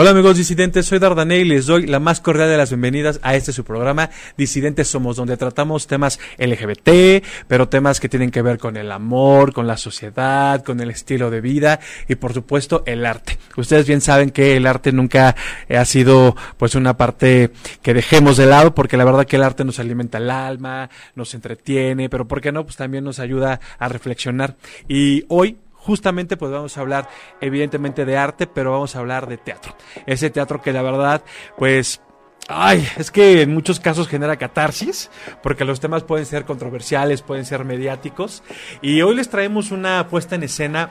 [0.00, 3.34] Hola amigos disidentes, soy Dardanel y les doy la más cordial de las bienvenidas a
[3.34, 8.58] este su programa Disidentes Somos, donde tratamos temas LGBT, pero temas que tienen que ver
[8.58, 13.04] con el amor, con la sociedad, con el estilo de vida y por supuesto el
[13.04, 13.40] arte.
[13.56, 15.34] Ustedes bien saben que el arte nunca
[15.68, 17.50] ha sido pues una parte
[17.82, 21.34] que dejemos de lado porque la verdad que el arte nos alimenta el alma, nos
[21.34, 24.54] entretiene, pero por qué no, pues también nos ayuda a reflexionar.
[24.86, 25.56] Y hoy
[25.88, 27.08] justamente pues vamos a hablar
[27.40, 29.74] evidentemente de arte, pero vamos a hablar de teatro.
[30.04, 31.22] Ese teatro que la verdad
[31.56, 32.02] pues
[32.50, 35.10] Ay, es que en muchos casos genera catarsis,
[35.42, 38.42] porque los temas pueden ser controversiales, pueden ser mediáticos.
[38.80, 40.88] Y hoy les traemos una puesta en escena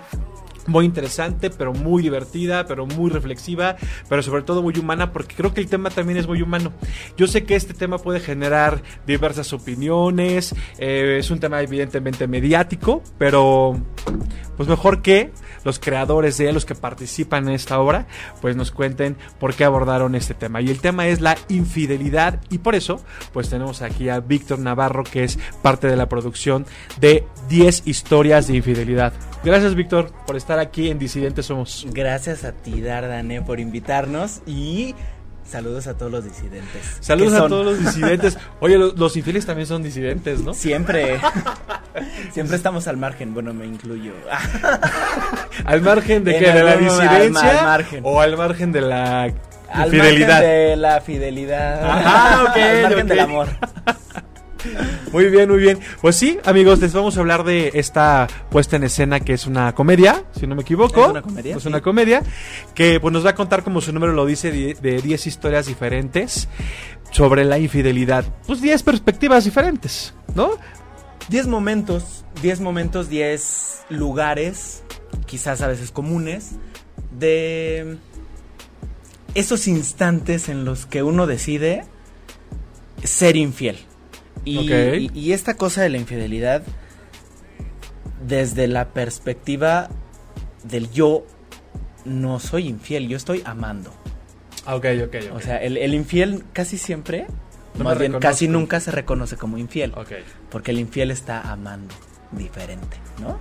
[0.67, 3.75] muy interesante, pero muy divertida, pero muy reflexiva,
[4.07, 6.73] pero sobre todo muy humana, porque creo que el tema también es muy humano.
[7.17, 13.01] Yo sé que este tema puede generar diversas opiniones, eh, es un tema evidentemente mediático,
[13.17, 13.79] pero
[14.57, 15.31] pues mejor que
[15.63, 18.07] los creadores de los que participan en esta obra,
[18.41, 20.61] pues nos cuenten por qué abordaron este tema.
[20.61, 23.01] Y el tema es la infidelidad y por eso,
[23.33, 26.65] pues tenemos aquí a Víctor Navarro, que es parte de la producción
[26.99, 29.13] de 10 historias de infidelidad.
[29.43, 31.87] Gracias, Víctor, por estar aquí en Disidentes Somos.
[31.91, 34.95] Gracias a ti, Dardane, por invitarnos y
[35.49, 36.97] Saludos a todos los disidentes.
[36.99, 38.37] Saludos a todos los disidentes.
[38.59, 40.53] Oye, los, infieles también son disidentes, ¿no?
[40.53, 41.21] Siempre.
[42.33, 43.33] Siempre estamos al margen.
[43.33, 44.11] Bueno, me incluyo.
[45.65, 46.51] ¿Al margen de qué?
[46.51, 47.59] ¿De la disidencia?
[47.59, 48.01] Al, margen.
[48.03, 49.33] ¿O al margen de la
[49.89, 50.41] fidelidad?
[50.41, 51.91] de la fidelidad.
[51.91, 52.57] Ajá, ok.
[52.57, 53.47] al margen del amor.
[55.11, 55.79] Muy bien, muy bien.
[56.01, 59.73] Pues sí, amigos, les vamos a hablar de esta puesta en escena que es una
[59.73, 61.03] comedia, si no me equivoco.
[61.03, 61.55] Es una comedia.
[61.55, 62.23] Es una comedia
[62.75, 66.49] que pues, nos va a contar, como su número lo dice, de 10 historias diferentes
[67.11, 68.25] sobre la infidelidad.
[68.45, 70.51] Pues 10 perspectivas diferentes, ¿no?
[71.29, 74.83] 10 momentos, 10 momentos, 10 lugares,
[75.25, 76.51] quizás a veces comunes,
[77.17, 77.97] de
[79.35, 81.85] esos instantes en los que uno decide
[83.03, 83.77] ser infiel.
[84.45, 86.63] Y, esta cosa de la infidelidad,
[88.25, 89.89] desde la perspectiva
[90.63, 91.25] del yo
[92.05, 93.93] no soy infiel, yo estoy amando.
[94.65, 95.35] Ah, ok, ok, ok.
[95.35, 97.27] O sea, el, infiel casi siempre,
[97.77, 99.93] más bien casi nunca se reconoce como infiel.
[99.95, 100.11] Ok.
[100.49, 101.93] Porque el infiel está amando
[102.31, 103.39] diferente, ¿no?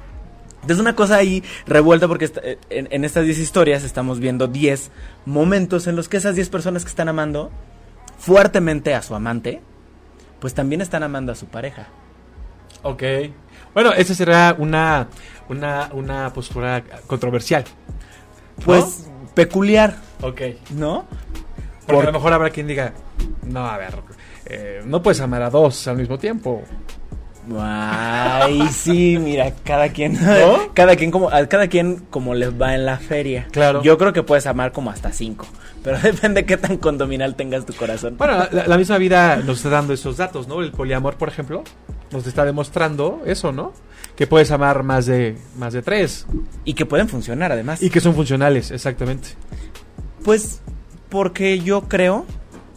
[0.69, 4.91] Es una cosa ahí revuelta porque eh, en, en, estas 10 historias estamos viendo 10
[5.25, 7.53] momentos en los que esas 10 personas que están amando
[8.19, 9.61] fuertemente a su amante,
[10.47, 11.89] pues también están amando a su pareja.
[12.85, 13.03] Ok.
[13.75, 15.09] Bueno, esa será una,
[15.49, 17.65] una, una postura controversial.
[18.65, 19.97] Pues peculiar.
[20.23, 20.43] Ok.
[20.71, 21.05] ¿No?
[21.85, 22.93] Porque a lo mejor habrá quien diga,
[23.43, 23.95] no, a ver,
[24.45, 26.63] eh, no puedes amar a dos al mismo tiempo.
[27.59, 30.19] Ay, sí, mira, cada quien,
[30.75, 33.47] cada quien como, cada quien como les va en la feria.
[33.53, 33.83] Claro.
[33.83, 35.47] Yo creo que puedes amar como hasta cinco,
[35.83, 38.17] pero depende de qué tan condominal tengas tu corazón.
[38.17, 40.61] Bueno, la, misma vida nos está dando esos datos, ¿no?
[40.61, 41.63] El poliamor, por ejemplo,
[42.11, 43.73] nos está demostrando eso, ¿no?
[44.17, 46.27] Que puedes amar más de, más de tres.
[46.65, 47.83] Y que pueden funcionar, además.
[47.83, 49.29] Y que son funcionales, exactamente.
[50.25, 50.63] Pues,
[51.11, 52.25] porque yo creo,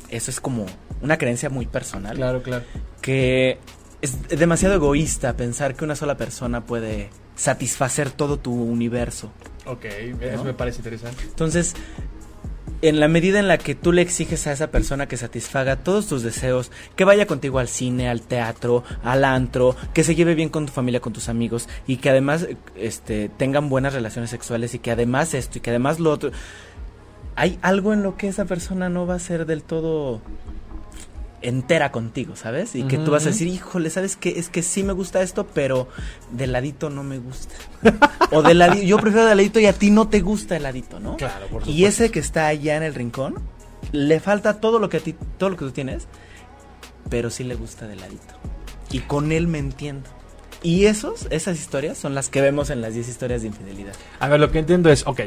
[0.10, 0.66] eso es como
[1.02, 2.16] una creencia muy personal.
[2.18, 2.64] Claro, claro.
[3.02, 3.58] Que
[4.02, 9.32] es demasiado egoísta pensar que una sola persona puede satisfacer todo tu universo.
[9.66, 9.86] Ok,
[10.22, 11.24] eso me parece interesante.
[11.24, 11.76] Entonces,
[12.82, 16.08] en la medida en la que tú le exiges a esa persona que satisfaga todos
[16.08, 20.50] tus deseos, que vaya contigo al cine, al teatro, al antro, que se lleve bien
[20.50, 24.80] con tu familia, con tus amigos y que además este, tengan buenas relaciones sexuales y
[24.80, 26.32] que además esto y que además lo otro,
[27.36, 30.22] hay algo en lo que esa persona no va a ser del todo
[31.42, 32.76] entera contigo, ¿sabes?
[32.76, 34.38] Y que tú vas a decir, híjole, ¿sabes qué?
[34.38, 35.88] Es que sí me gusta esto, pero
[36.32, 37.56] de ladito no me gusta.
[38.32, 41.00] o de ladito, yo prefiero de ladito y a ti no te gusta el ladito,
[41.00, 41.18] ¿no?
[41.18, 41.72] Claro, por supuesto.
[41.72, 43.36] Y ese que está allá en el rincón,
[43.92, 46.08] le falta todo lo que a ti, todo lo que tú tienes,
[47.10, 48.36] pero sí le gusta de ladito.
[48.92, 50.10] Y con él me entiendo.
[50.62, 53.94] Y esos, esas historias son las que vemos en las 10 historias de infidelidad.
[54.20, 55.22] A ver, lo que entiendo es, ok,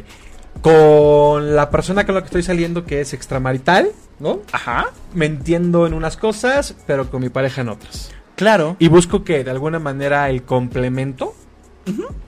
[0.60, 4.40] con la persona con la que estoy saliendo que es extramarital, ¿no?
[4.52, 4.90] Ajá.
[5.14, 8.10] Me entiendo en unas cosas, pero con mi pareja en otras.
[8.36, 8.76] Claro.
[8.78, 11.34] Y busco que de alguna manera el complemento.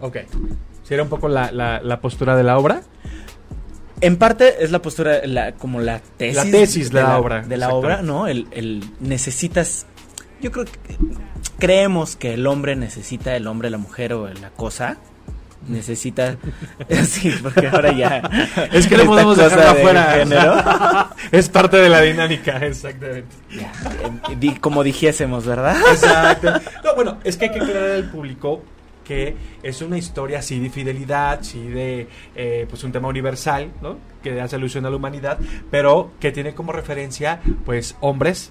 [0.01, 0.19] Ok.
[0.83, 2.83] ¿Sería un poco la, la, postura de la obra?
[4.01, 6.37] En parte es la postura, la, como la tesis.
[6.37, 7.43] La tesis de, la, obra.
[7.43, 8.27] De la obra, ¿no?
[8.27, 9.87] El, el necesitas.
[10.43, 10.99] Yo creo que
[11.59, 14.99] creemos que el hombre necesita el hombre, la mujer o la cosa
[15.69, 16.37] necesita
[17.05, 18.19] sí porque ahora ya
[18.73, 20.55] es que no podemos cosa dejarlo de afuera género,
[21.33, 23.73] es parte de la dinámica exactamente ya,
[24.31, 26.53] eh, di- como dijésemos verdad Exacto.
[26.85, 28.63] No, bueno, es que hay que aclarar al público
[29.05, 33.99] que es una historia sí de fidelidad, sí de eh, pues un tema universal, ¿no?
[34.23, 35.39] Que hace alusión a la humanidad,
[35.71, 38.51] pero que tiene como referencia pues hombres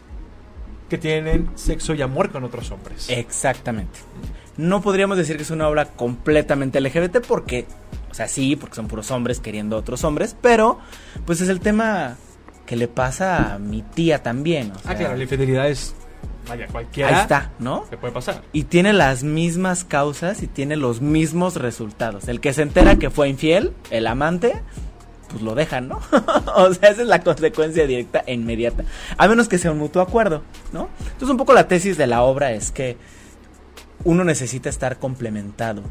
[0.89, 3.09] que tienen sexo y amor con otros hombres.
[3.09, 3.97] exactamente
[4.57, 7.65] no podríamos decir que es una obra completamente LGBT porque
[8.11, 10.79] o sea sí porque son puros hombres queriendo otros hombres pero
[11.25, 12.17] pues es el tema
[12.65, 15.95] que le pasa a mi tía también o ah, claro, la infidelidad es
[16.47, 18.43] vaya, cualquiera ahí está no que puede pasar.
[18.53, 22.27] y tiene las mismas causas y tiene los mismos resultados.
[22.27, 24.61] El que se entera que fue infiel, el amante,
[25.29, 25.99] pues lo dejan, ¿no?
[26.55, 28.83] o sea, esa es la consecuencia directa e inmediata.
[29.17, 30.89] A menos que sea un mutuo acuerdo, ¿no?
[30.99, 32.97] Entonces un poco la tesis de la obra es que
[34.03, 35.81] uno necesita estar complementado.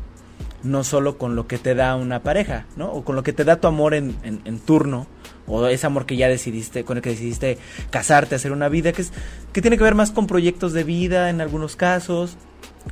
[0.63, 2.93] No solo con lo que te da una pareja, ¿no?
[2.93, 5.09] O con lo que te da tu amor en, en- en turno.
[5.49, 7.59] O ese amor que ya decidiste, con el que decidiste
[7.91, 9.13] casarte, hacer una vida, que, es,
[9.53, 12.37] que tiene que ver más con proyectos de vida en algunos casos,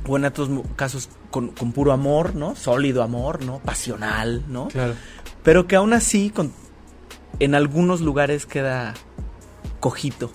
[0.05, 2.55] o en otros casos con, con puro amor, ¿no?
[2.57, 3.59] Sólido amor, ¿no?
[3.59, 4.67] Pasional, ¿no?
[4.67, 4.95] Claro.
[5.43, 6.51] Pero que aún así con,
[7.39, 8.95] en algunos lugares queda
[9.79, 10.29] cojito,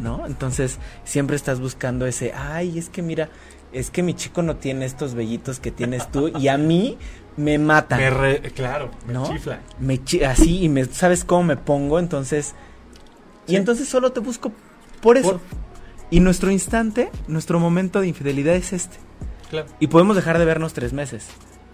[0.00, 0.26] ¿no?
[0.26, 3.28] Entonces siempre estás buscando ese, ay, es que mira,
[3.74, 6.96] es que mi chico no tiene estos vellitos que tienes tú y a mí
[7.36, 7.98] me matan.
[7.98, 9.26] Me re- claro, me ¿No?
[9.30, 9.60] chifla.
[9.80, 12.54] Me chi- así y me sabes cómo me pongo, entonces
[13.46, 14.52] y entonces solo te busco
[15.02, 15.32] por eso.
[15.32, 15.40] Por-
[16.10, 18.96] Y nuestro instante, nuestro momento de infidelidad es este.
[19.50, 19.66] Claro.
[19.80, 21.26] Y podemos dejar de vernos tres meses,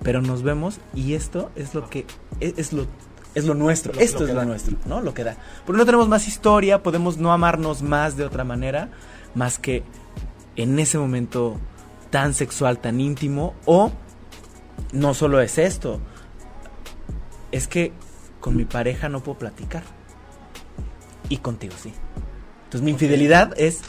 [0.03, 2.07] pero nos vemos y esto es lo que
[2.41, 2.87] es, es lo
[3.35, 3.93] es lo nuestro.
[3.93, 4.47] Lo- esto lo es lo da.
[4.47, 5.01] nuestro, ¿no?
[5.03, 5.37] Lo que da.
[5.67, 8.89] Porque no tenemos más historia, podemos no amarnos más de otra manera,
[9.35, 9.83] más que
[10.57, 11.59] en ese momento
[12.11, 13.93] tan sexual, tan íntimo, o
[14.93, 16.01] no solo es esto,
[17.53, 17.93] es que
[18.41, 19.83] con mi pareja no puedo platicar.
[21.29, 21.93] Y contigo sí.
[22.65, 23.81] Entonces mi infidelidad es,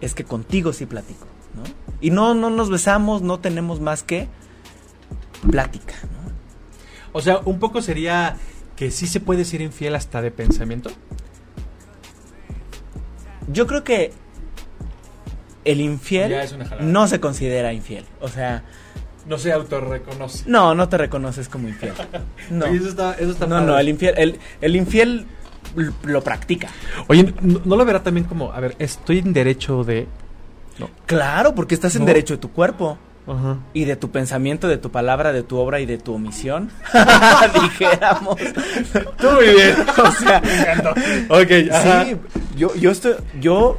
[0.00, 1.62] es que contigo sí platico, ¿no?
[2.00, 4.28] Y no, no nos besamos, no tenemos más que
[5.50, 6.32] plática, ¿no?
[7.12, 8.36] O sea, un poco sería
[8.76, 10.90] que sí se puede ser infiel hasta de pensamiento.
[13.48, 14.12] Yo creo que
[15.66, 16.34] el infiel
[16.80, 18.04] no se considera infiel.
[18.20, 18.62] O sea,
[19.26, 20.44] No se autorreconoce.
[20.46, 21.92] no, no te reconoces como infiel.
[22.50, 25.26] No, Oye, eso está, eso está no, no, el infiel, el, el infiel
[26.04, 26.68] lo practica.
[27.08, 30.06] Oye, ¿no, no lo verá también como, a ver, estoy en derecho de...
[30.78, 30.88] No.
[31.06, 32.06] Claro, porque estás en No.
[32.06, 32.98] derecho de tu cuerpo.
[33.26, 33.58] Ajá.
[33.72, 36.70] Y de tu pensamiento, de tu palabra, de tu obra y de tu omisión.
[37.62, 38.36] Dijéramos.
[39.18, 39.74] Tú muy bien.
[39.98, 41.26] O sea, Me.
[41.42, 42.04] Ok, ajá.
[42.04, 42.16] sí,
[42.56, 43.78] yo, yo estoy, yo,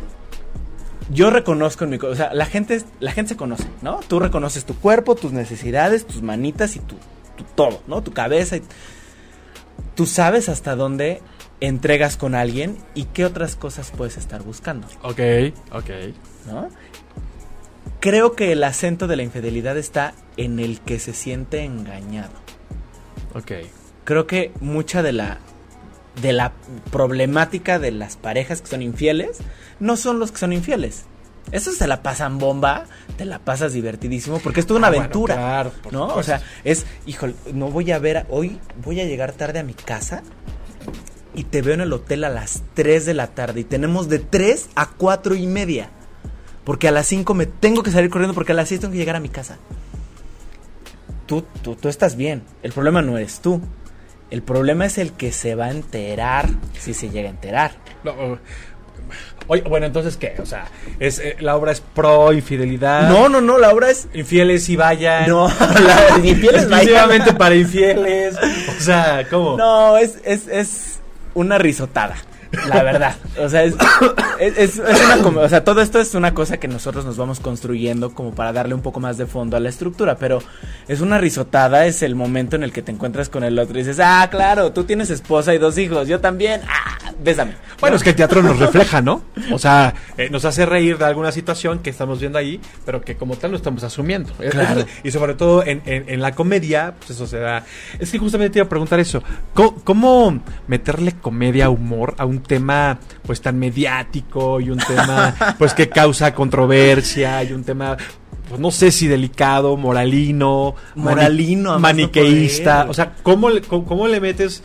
[1.09, 3.99] yo reconozco en mi, o sea, la gente, la gente se conoce, ¿no?
[4.07, 6.95] Tú reconoces tu cuerpo, tus necesidades, tus manitas y tu,
[7.35, 8.03] tu todo, ¿no?
[8.03, 8.57] Tu cabeza.
[8.57, 8.63] Y,
[9.95, 11.21] tú sabes hasta dónde
[11.59, 15.19] entregas con alguien y qué otras cosas puedes estar buscando, Ok,
[15.71, 15.89] ok.
[16.45, 16.69] ¿no?
[17.99, 22.33] Creo que el acento de la infidelidad está en el que se siente engañado.
[23.33, 23.51] Ok.
[24.03, 25.39] creo que mucha de la
[26.21, 26.53] de la
[26.91, 29.37] problemática de las parejas que son infieles
[29.79, 31.05] no son los que son infieles.
[31.51, 32.85] Esos se la pasan bomba,
[33.17, 36.07] te la pasas divertidísimo porque es toda una Ah, bueno, aventura, claro, ¿no?
[36.07, 39.73] O sea, es, híjole, no voy a ver, hoy voy a llegar tarde a mi
[39.73, 40.23] casa
[41.33, 44.19] y te veo en el hotel a las 3 de la tarde y tenemos de
[44.19, 45.89] 3 a 4 y media.
[46.65, 48.97] Porque a las 5 me tengo que salir corriendo porque a las 6 tengo que
[48.97, 49.57] llegar a mi casa.
[51.25, 52.43] Tú, tú, tú estás bien.
[52.61, 53.61] El problema no eres tú.
[54.29, 57.71] El problema es el que se va a enterar si se llega a enterar.
[58.03, 58.39] No,
[59.47, 60.35] oye, bueno, entonces, ¿qué?
[60.39, 60.65] O sea,
[60.99, 63.09] es, eh, la obra es pro infidelidad.
[63.09, 64.07] No, no, no, la obra es.
[64.13, 65.29] Infieles y vayan.
[65.29, 66.79] No, la infieles vayan.
[66.79, 68.35] Exclusivamente para infieles.
[68.77, 69.57] O sea, ¿cómo?
[69.57, 70.99] No, es, es, es
[71.33, 72.15] una risotada.
[72.69, 73.15] La verdad.
[73.39, 73.75] O sea, es,
[74.39, 78.13] es, es- una o sea, todo esto es una cosa que nosotros nos vamos construyendo
[78.13, 80.39] como para darle un poco más de fondo a la estructura, pero
[80.87, 83.81] es una risotada, es el momento en el que te encuentras con el otro y
[83.83, 87.53] dices, ah, claro, tú tienes esposa y dos hijos, yo también, ah, bésame.
[87.79, 89.21] Bueno, es que el teatro nos refleja, ¿no?
[89.51, 93.15] O sea, eh, nos hace reír de alguna situación que estamos viendo ahí, pero que
[93.15, 94.33] como tal lo estamos asumiendo.
[94.51, 94.85] Claro.
[95.03, 97.63] y sobre todo en, en- en la comedia, pues eso se da.
[97.99, 99.21] Es que justamente te iba a preguntar eso.
[99.53, 105.73] ¿Cómo, cómo meterle comedia, humor a un tema pues tan mediático y un tema pues
[105.73, 107.97] que causa controversia y un tema...
[108.49, 112.85] Pues no sé si delicado, moralino, mani- Moralino, no maniqueísta.
[112.87, 114.63] O sea, ¿cómo, le- cómo, cómo le metes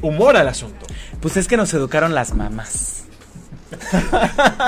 [0.00, 0.86] humor al asunto?
[1.20, 3.04] Pues es que nos educaron las mamás.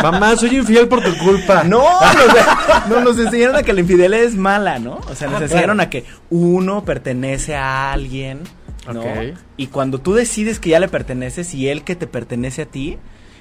[0.03, 1.65] Mamá, soy infiel por tu culpa.
[1.65, 5.01] No, nos, no, nos enseñaron a que la infidelidad es mala, ¿no?
[5.09, 5.87] O sea, nos Ah, enseñaron claro.
[5.89, 8.41] a que uno pertenece a alguien,
[8.91, 9.05] ¿no?
[9.57, 12.99] Y cuando tú decides que ya le perteneces y él que te pertenece a ti,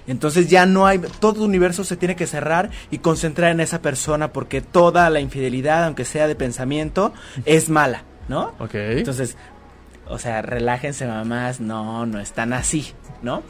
[0.07, 3.81] entonces ya no hay, todo tu universo se tiene que cerrar y concentrar en esa
[3.81, 7.13] persona porque toda la infidelidad, aunque sea de pensamiento,
[7.45, 8.53] es mala, ¿no?
[8.59, 8.75] Ok.
[8.75, 9.37] Entonces,
[10.07, 13.43] o sea, relájense mamás, no, no están así, ¿no?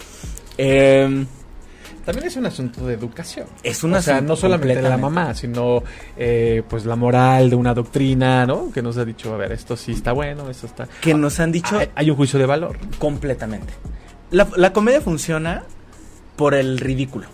[0.58, 1.26] Eh,
[2.06, 3.48] También es un asunto de educación.
[3.64, 5.84] es un o sea, asunto no solamente de la mamá, sino
[6.18, 8.72] eh, pues la moral de una doctrina, ¿no?
[8.72, 10.88] Que nos ha dicho, a ver, esto sí está bueno, esto está...
[11.02, 12.78] que nos han dicho Hay, hay un juicio de valor.
[13.00, 13.74] completamente.
[14.32, 15.64] La, la comedia funciona
[16.36, 17.28] por el ridículo.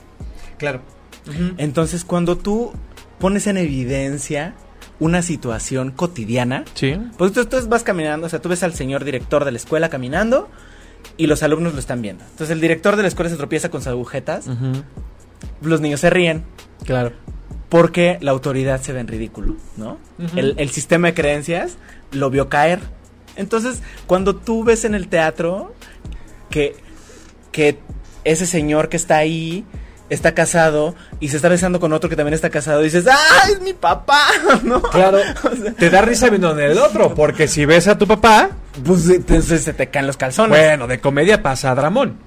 [0.57, 0.81] Claro.
[1.57, 2.71] Entonces, cuando tú
[3.19, 4.53] pones en evidencia
[4.99, 6.95] una situación cotidiana, Sí.
[7.17, 9.89] pues tú, tú vas caminando, o sea, tú ves al señor director de la escuela
[9.89, 10.49] caminando
[11.15, 12.23] y los alumnos lo están viendo.
[12.23, 14.47] Entonces, el director de la escuela se tropieza con sus agujetas,
[15.61, 16.43] los niños se ríen
[16.85, 17.11] Claro.
[17.69, 19.97] porque la autoridad se ve en ridículo, ¿no?
[20.35, 21.77] El, el sistema de creencias
[22.11, 22.79] lo vio caer.
[23.35, 25.73] Entonces, cuando tú ves en el teatro
[26.49, 26.75] que,
[27.51, 27.79] que
[28.23, 29.63] ese señor que está ahí
[30.09, 33.61] está casado y se está besando con otro que también está casado, dices, ¡ah, es
[33.61, 34.19] mi papá!
[34.63, 34.81] ¿No?
[34.81, 35.19] Claro.
[35.77, 38.49] Te da risa viendo en el otro, porque si ves a tu papá,
[38.85, 40.57] Pues entonces se te caen los calzones.
[40.57, 42.17] bueno, de comedia pasa a dramón.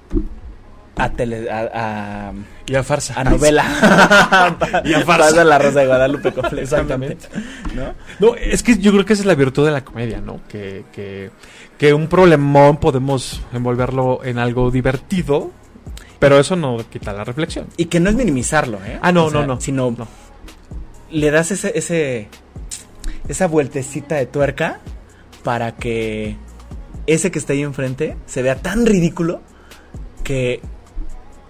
[0.97, 2.31] A, tele, a, a,
[2.67, 3.13] Y a farsa.
[3.19, 3.63] a novela.
[4.83, 5.29] Y a farsa.
[5.29, 6.61] Pasa la Rosa de Guadalupe completamente.
[6.63, 7.27] Exactamente.
[7.73, 7.93] ¿No?
[8.19, 10.41] No, es que yo creo que esa es la virtud de la comedia, ¿no?
[10.49, 11.31] Que, que,
[11.77, 15.51] que un problemón podemos envolverlo en algo divertido,
[16.21, 17.67] pero eso no quita la reflexión.
[17.75, 18.97] Y que no es minimizarlo, ¿eh?
[19.01, 19.59] Ah, no, O sea, no, no.
[19.59, 20.07] Sino No.
[21.11, 22.29] le das ese, ese,
[23.27, 24.79] esa vueltecita de tuerca
[25.43, 26.37] para que
[27.07, 29.41] ese que está ahí enfrente se vea tan ridículo
[30.23, 30.61] que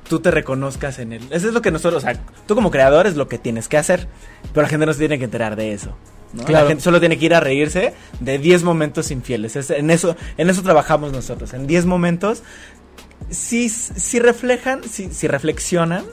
[0.08, 1.22] tú te reconozcas en él.
[1.32, 3.78] Eso es lo que nosotros, o sea, tú como creador es lo que tienes que
[3.78, 4.08] hacer,
[4.54, 5.96] pero la gente no se tiene que enterar de eso.
[6.34, 6.44] ¿no?
[6.46, 6.64] Claro.
[6.64, 9.58] La gente solo tiene que ir a reírse de 10 momentos infieles.
[9.58, 11.54] Es- en, eso, en eso trabajamos nosotros.
[11.54, 12.44] En 10 momentos,
[13.32, 16.06] si, si reflejan, si, si reflexionan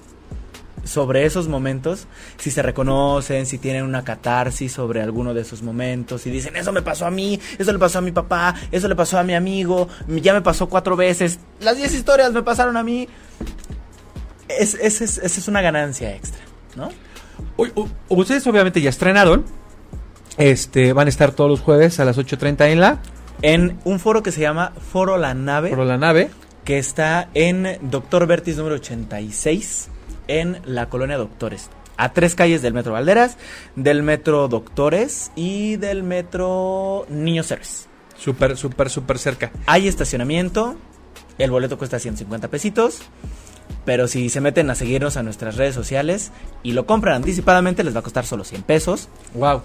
[0.85, 2.07] sobre esos momentos,
[2.39, 6.73] si se reconocen, si tienen una catarsis sobre alguno de esos momentos, si dicen, eso
[6.73, 9.35] me pasó a mí, eso le pasó a mi papá, eso le pasó a mi
[9.35, 13.07] amigo, ya me pasó cuatro veces, las diez historias me pasaron a mí.
[14.49, 16.41] Es, es- es- esa es una ganancia extra,
[16.75, 16.89] ¿no?
[18.09, 19.45] Ustedes obviamente ya estrenaron.
[20.39, 22.99] Este, van a estar todos los jueves a las 8.30 en la,
[23.43, 26.31] En un foro que se llama Foro La Nave, por la nave.
[26.69, 29.89] Que está en Doctor Vertis número 86,
[30.27, 31.71] en la colonia Doctores.
[31.97, 33.39] A tres calles del Metro Valderas,
[33.75, 37.89] del Metro Doctores y del Metro Niños Héroes.
[38.19, 39.51] Súper, súper, súper cerca.
[39.65, 40.77] Hay estacionamiento,
[41.39, 43.01] el boleto cuesta 150 pesitos,
[43.85, 46.31] pero si se meten a seguirnos a nuestras redes sociales
[46.63, 49.09] y lo compran anticipadamente les va a costar solo 100 pesos.
[49.35, 49.63] Wow.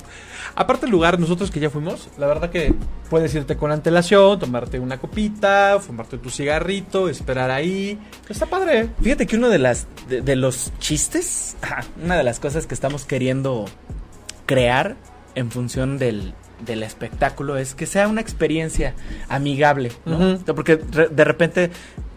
[0.56, 2.74] Aparte el lugar, nosotros que ya fuimos, la verdad que
[3.10, 8.00] puedes irte con antelación, tomarte una copita, fumarte tu cigarrito, esperar ahí.
[8.30, 8.90] Está padre.
[9.02, 11.58] Fíjate que uno de las de, de los chistes,
[12.04, 13.66] una de las cosas que estamos queriendo
[14.46, 14.96] crear
[15.36, 16.34] en función del,
[16.66, 18.94] del espectáculo es que sea una experiencia
[19.30, 20.38] amigable, ¿no?
[20.56, 21.72] Porque de repente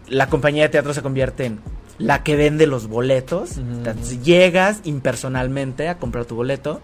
[0.09, 1.59] la compañía de teatro se convierte en
[1.97, 3.57] la que vende los boletos.
[3.57, 6.81] Entonces, llegas impersonalmente a comprar tu boleto,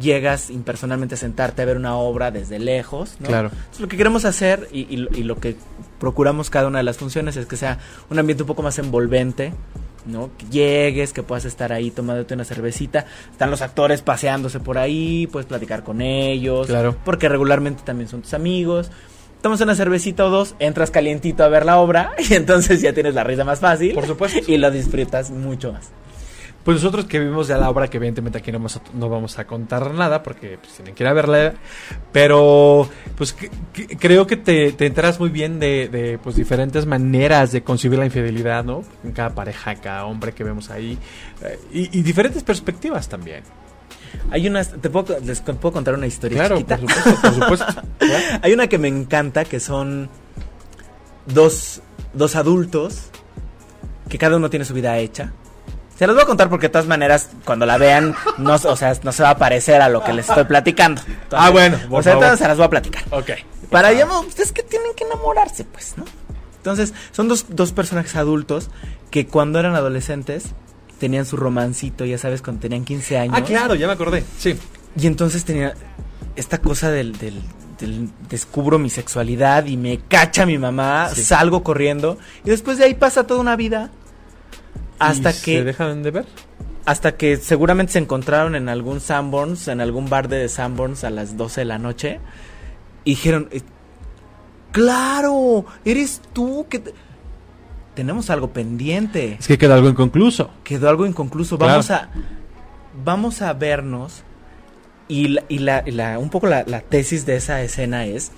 [0.00, 3.28] llegas impersonalmente a sentarte a ver una obra desde lejos, ¿no?
[3.28, 3.48] Claro.
[3.48, 5.56] Entonces, lo que queremos hacer y, y lo que
[5.98, 7.78] procuramos cada una de las funciones es que sea
[8.10, 9.52] un ambiente un poco más envolvente,
[10.06, 10.30] ¿no?
[10.36, 13.06] Que llegues, que puedas estar ahí tomándote una cervecita.
[13.30, 16.66] Están los actores paseándose por ahí, puedes platicar con ellos.
[16.66, 16.96] Claro.
[17.04, 18.90] Porque regularmente también son tus amigos.
[19.42, 23.14] Tomas una cervecita o dos, entras calientito a ver la obra y entonces ya tienes
[23.14, 23.94] la risa más fácil.
[23.94, 24.38] Por supuesto.
[24.50, 25.88] Y lo disfrutas mucho más.
[26.62, 29.38] Pues nosotros que vimos ya la obra, que evidentemente aquí no vamos a, no vamos
[29.38, 31.54] a contar nada porque pues, tienen que ir a verla,
[32.12, 36.84] pero pues que- que- creo que te, te enteras muy bien de, de, pues diferentes
[36.84, 38.82] maneras de concebir la infidelidad, ¿no?
[39.04, 40.98] En cada pareja, cada hombre que vemos ahí
[41.42, 43.42] eh, y, y diferentes perspectivas también.
[44.30, 46.78] Hay unas, te puedo, les puedo contar una historia Claro, chiquita.
[46.78, 47.82] por supuesto, por supuesto.
[47.98, 48.38] Claro.
[48.42, 50.08] Hay una que me encanta que son
[51.26, 51.80] dos,
[52.14, 53.04] dos adultos
[54.08, 55.32] que cada uno tiene su vida hecha.
[55.96, 58.94] Se los voy a contar porque de todas maneras, cuando la vean, no, o sea,
[59.02, 61.02] no se va a parecer a lo que les estoy platicando.
[61.02, 63.04] Entonces, Ah, bueno, por o sea, entonces se las voy a platicar.
[63.10, 63.30] Ok.
[63.70, 66.04] Para allá, ustedes que tienen que enamorarse, pues, ¿no?
[66.56, 68.70] Entonces, son dos, dos personajes adultos
[69.10, 70.46] que cuando eran adolescentes
[71.00, 73.34] tenían su romancito, ya sabes, cuando tenían 15 años.
[73.36, 74.22] Ah, claro, ya me acordé.
[74.38, 74.54] Sí.
[74.96, 75.74] Y entonces tenía
[76.36, 77.42] esta cosa del, del-
[77.80, 81.22] del descubro mi sexualidad y me cacha mi mamá, Sí.
[81.24, 83.90] salgo corriendo y después de ahí pasa toda una vida
[84.98, 86.26] Hasta ¿Y que ¿Se dejan de ver?
[86.84, 91.38] hasta que seguramente se encontraron en algún Sanborns, en algún bar de Sanborns a las
[91.38, 92.20] 12 de la noche
[93.04, 93.62] y dijeron, eh,
[94.72, 96.94] "Claro, eres tú que te-
[98.00, 100.50] tenemos algo pendiente." Es que queda algo inconcluso.
[100.64, 101.58] quedó algo inconcluso.
[101.58, 101.72] Claro.
[101.72, 102.08] Vamos a
[103.04, 104.22] vamos a vernos
[105.08, 108.32] y, la, y la- y la- un poco la, la tesis de esa escena es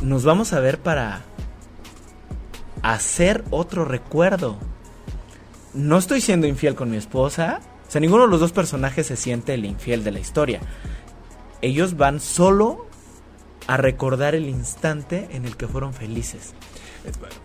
[0.00, 1.20] nos vamos a ver para
[2.82, 4.56] hacer otro recuerdo.
[5.74, 7.60] No estoy siendo infiel con mi esposa.
[7.86, 10.60] O sea, ninguno de los dos personajes se siente el infiel de la historia.
[11.60, 12.86] Ellos van solo
[13.68, 16.54] a recordar el instante en el que fueron felices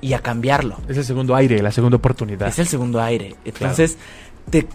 [0.02, 0.78] y a cambiarlo.
[0.88, 2.48] Es el segundo aire, la segunda oportunidad.
[2.48, 3.36] Es el segundo aire.
[3.46, 3.98] Entonces,
[4.50, 4.68] te,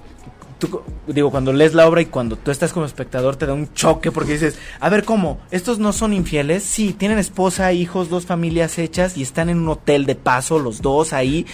[0.58, 3.72] tú- digo, cuando lees la obra y cuando tú estás como espectador te da un
[3.74, 5.40] choque porque dices, a ver, ¿cómo?
[5.50, 6.62] ¿Estos no son infieles?
[6.64, 10.82] Sí, tienen esposa, hijos, dos familias hechas y están en un hotel de paso, los
[10.82, 11.46] dos ahí.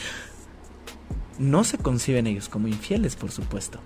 [1.39, 3.79] No se conciben ellos como infieles, por supuesto.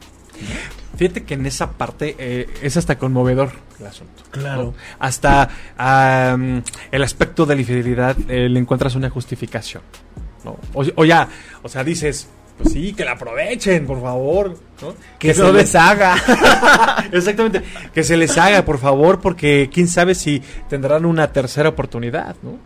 [0.97, 4.23] Fíjate que en esa parte eh, es hasta conmovedor el asunto.
[4.31, 4.63] Claro.
[4.63, 4.75] ¿no?
[4.99, 5.49] Hasta
[6.91, 9.83] el aspecto de la infidelidad eh, le encuentras una justificación.
[10.45, 10.59] ¿no?
[10.75, 11.29] O, o ya,
[11.63, 14.57] o sea, dices, pues sí, que la aprovechen, por favor.
[14.83, 14.95] ¿no?
[15.19, 16.17] Que se les haga.
[17.13, 17.63] Exactamente,
[17.95, 22.59] que se les haga, por favor, porque quién sabe si tendrán una tercera oportunidad, ¿no?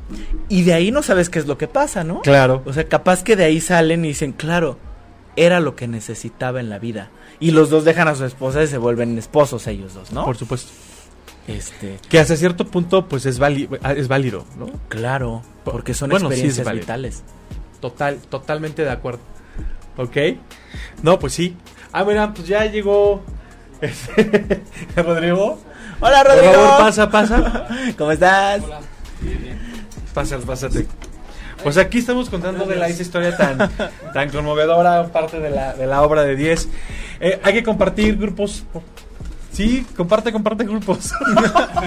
[0.48, 2.22] y de ahí no sabes qué es lo que pasa, ¿no?
[2.22, 2.62] Claro.
[2.66, 4.78] O sea, capaz que de ahí salen y dicen, claro,
[5.36, 7.10] era lo que necesitaba en la vida.
[7.40, 10.24] Y los dos dejan a su esposa y se vuelven esposos ellos dos, ¿no?
[10.24, 10.70] Por supuesto.
[11.46, 14.66] Este, Que hasta cierto punto, pues es, es válido, ¿no?
[14.88, 17.22] claro, porque son Bueno, experiencias vitales.
[17.80, 19.20] Total, totalmente de acuerdo.
[19.96, 20.16] ¿Ok?
[21.02, 21.56] No, pues sí.
[21.92, 23.22] Ah, mira, pues ya llegó
[23.80, 24.62] este,
[24.96, 25.58] Rodrigo.
[26.00, 26.52] Hola, Por Rodrigo.
[26.54, 27.68] favor, pasa, pasa.
[27.98, 28.62] ¿Cómo estás?
[30.14, 30.86] Pásale, pásate.
[31.62, 33.58] Pues aquí estamos contando de la esa historia tan,
[34.12, 36.68] tan conmovedora, parte de la, de la obra de 10.
[37.20, 38.64] Eh, hay que compartir grupos.
[39.52, 41.12] Sí, comparte, comparte grupos.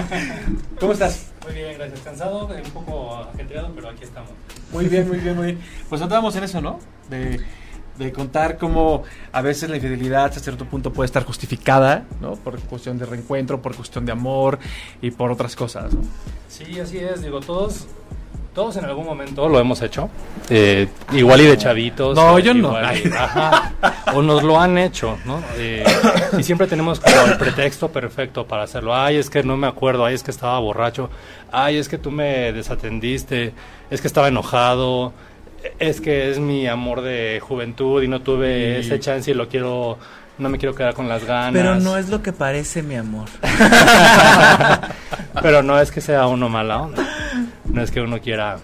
[0.80, 1.30] ¿Cómo estás?
[1.46, 2.00] Muy bien, gracias.
[2.00, 4.30] Cansado, eh, un poco ajetreado, pero aquí estamos.
[4.72, 5.58] Muy bien, muy bien, muy bien.
[5.88, 6.78] Pues andábamos en eso, ¿no?
[7.08, 7.40] De,
[7.96, 12.32] de contar cómo a veces la infidelidad hasta cierto punto puede estar justificada, ¿no?
[12.32, 14.58] Por cuestión de reencuentro, por cuestión de amor
[15.00, 16.00] y por otras cosas, ¿no?
[16.48, 17.22] Sí, así es.
[17.22, 17.86] Digo, todos,
[18.54, 20.08] todos en algún momento lo hemos hecho.
[20.48, 22.16] Eh, igual y de chavitos.
[22.16, 22.72] No, yo no.
[22.94, 23.72] y- ajá,
[24.14, 25.40] o nos lo han hecho, ¿no?
[25.56, 25.84] Eh,
[26.38, 28.94] y siempre tenemos como el pretexto perfecto para hacerlo.
[28.94, 30.04] Ay, es que no me acuerdo.
[30.04, 31.10] Ay, es que estaba borracho.
[31.52, 33.52] Ay, es que tú me desatendiste.
[33.90, 35.12] Es que estaba enojado.
[35.78, 39.48] Es que es mi amor de juventud y no tuve Y- ese chance y lo
[39.48, 39.98] quiero.
[40.40, 41.52] No me quiero quedar con las ganas.
[41.52, 43.28] Pero no es lo que parece, mi amor.
[45.42, 47.06] Pero no es que sea uno mala onda.
[47.64, 48.58] No es que uno quiera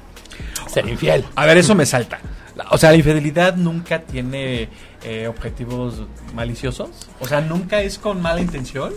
[0.68, 1.24] ser infiel.
[1.36, 2.18] A ver, eso me salta.
[2.54, 4.68] La- O sea, la infidelidad nunca tiene
[5.04, 6.02] eh, objetivos
[6.34, 6.88] maliciosos.
[7.20, 8.92] O sea, nunca es con mala intención.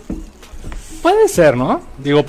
[1.01, 1.81] Puede ser, ¿no?
[1.97, 2.25] Digo,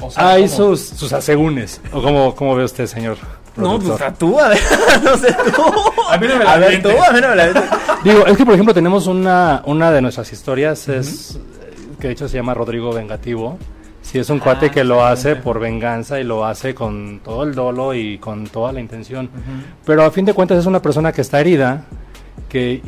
[0.00, 0.56] O sea, hay ¿cómo?
[0.76, 1.80] sus, sus asegúnes.
[1.92, 3.16] ¿O cómo, cómo ve usted, señor?
[3.56, 4.02] No, pues productor?
[4.02, 4.58] a tú, a ver,
[5.04, 5.62] no sé tú.
[6.08, 7.48] A mí no me la A ver tú, a mí no me la.
[8.02, 11.38] Digo, es que por ejemplo tenemos una, una de nuestras historias, es
[12.00, 13.58] que de hecho se llama Rodrigo Vengativo.
[14.02, 17.54] Sí, es un cuate que lo hace por venganza y lo hace con todo el
[17.54, 19.30] dolo y con toda la intención.
[19.86, 21.84] Pero a fin de cuentas es una persona que está herida,
[22.48, 22.82] que,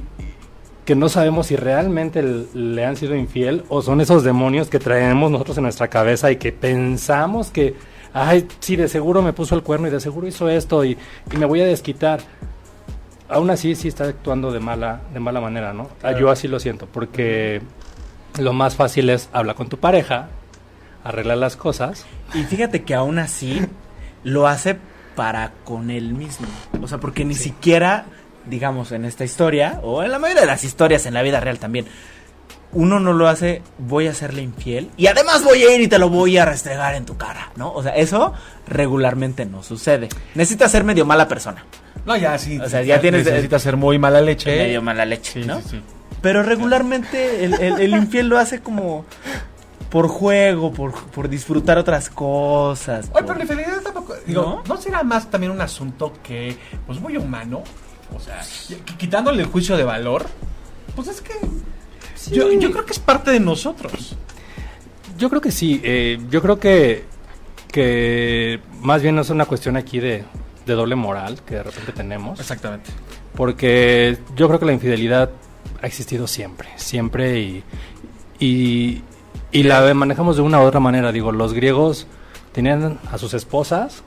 [0.85, 2.21] que no sabemos si realmente
[2.53, 6.37] le han sido infiel o son esos demonios que traemos nosotros en nuestra cabeza y
[6.37, 7.77] que pensamos que,
[8.15, 10.97] ay, sí, de seguro me puso el cuerno y de seguro hizo esto y,
[11.33, 12.21] y me voy a desquitar.
[13.29, 15.89] Aún así, sí está actuando de mala, de mala manera, ¿no?
[16.03, 17.61] Ah, Yo así lo siento, porque
[18.39, 20.29] lo más fácil es hablar con tu pareja,
[21.03, 22.07] arreglar las cosas.
[22.35, 23.61] Y fíjate que aún así
[24.25, 24.79] lo hace
[25.17, 26.47] para con él mismo.
[26.83, 28.05] O sea, porque ni siquiera,
[28.47, 31.59] digamos, en esta historia, o en la mayoría de las historias en la vida real
[31.59, 31.87] también,
[32.75, 35.99] uno no lo hace, voy a serle infiel, y además voy a ir y te
[35.99, 37.73] lo voy a restregar en tu cara, ¿no?
[37.73, 38.33] O sea, eso
[38.67, 40.09] regularmente no sucede.
[40.35, 41.65] Necesitas ser medio mala persona.
[42.05, 42.59] No, ya sí.
[42.61, 44.57] O sea, ya tienes- Necesitas ser muy mala leche.
[44.57, 45.61] Medio mala leche, Sí, ¿no?
[45.61, 45.81] sí, sí.
[46.21, 49.05] Pero regularmente el, el- el infiel lo hace como
[49.91, 53.07] por juego, por, por disfrutar otras cosas.
[53.13, 54.15] Oye, por- pero la infidelidad tampoco.
[54.27, 54.75] Digo, ¿No?
[54.75, 54.81] ¿no?
[54.81, 56.57] será más también un asunto que,
[56.87, 57.63] pues, muy humano?
[58.15, 60.27] O sea, qui- quitándole el juicio de valor,
[60.97, 61.33] pues es que.
[62.31, 64.17] Yo, yo creo que es parte de nosotros.
[65.19, 67.05] Yo creo que sí, eh, yo creo que,
[67.71, 70.25] que más bien no es una cuestión aquí de,
[70.67, 72.41] de doble moral que de repente tenemos.
[72.41, 72.91] Exactamente.
[73.35, 75.31] Porque yo creo que la infidelidad
[75.83, 77.63] ha existido siempre, siempre y,
[78.39, 79.03] y,
[79.53, 81.13] y la manejamos de una u otra manera.
[81.13, 82.07] Digo, los griegos
[82.53, 84.03] tenían a sus esposas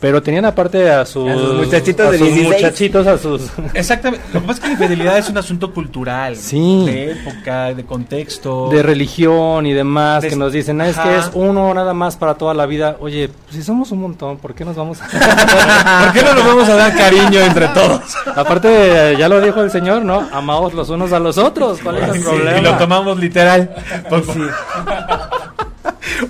[0.00, 2.54] Pero tenían aparte a sus, A sus muchachitos a de sus 16.
[2.54, 3.42] muchachitos, a sus...
[3.74, 4.24] Exactamente.
[4.32, 6.36] Lo que pasa es que la infidelidad es un asunto cultural.
[6.36, 6.84] Sí.
[6.86, 8.68] De época, de contexto.
[8.70, 12.34] de religión y demás que nos dicen, "Ah, es que es uno nada más para
[12.34, 12.96] toda la vida.
[13.00, 15.06] Oye, pues si somos un montón, ¿por qué nos vamos a...
[16.04, 18.00] ¿Por qué no nos vamos a dar cariño entre todos?
[18.36, 20.28] Aparte, ya lo dijo el Señor, ¿no?
[20.32, 21.80] Amaos los unos a los otros.
[21.82, 22.58] ¿Cuál es el Sí, problema?
[22.58, 23.74] Y lo tomamos literal.
[24.08, 24.42] Pues sí.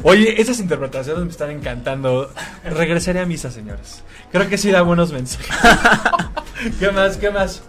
[0.03, 2.31] Oye, esas interpretaciones me están encantando.
[2.64, 4.05] Regresaré a misa, señores.
[4.33, 5.49] Creo que sí da buenos mensajes.
[6.79, 7.17] ¿Qué más?
[7.17, 7.62] ¿Qué más?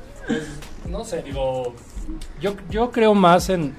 [0.87, 1.75] No sé, digo,
[2.41, 3.75] yo, yo creo más en,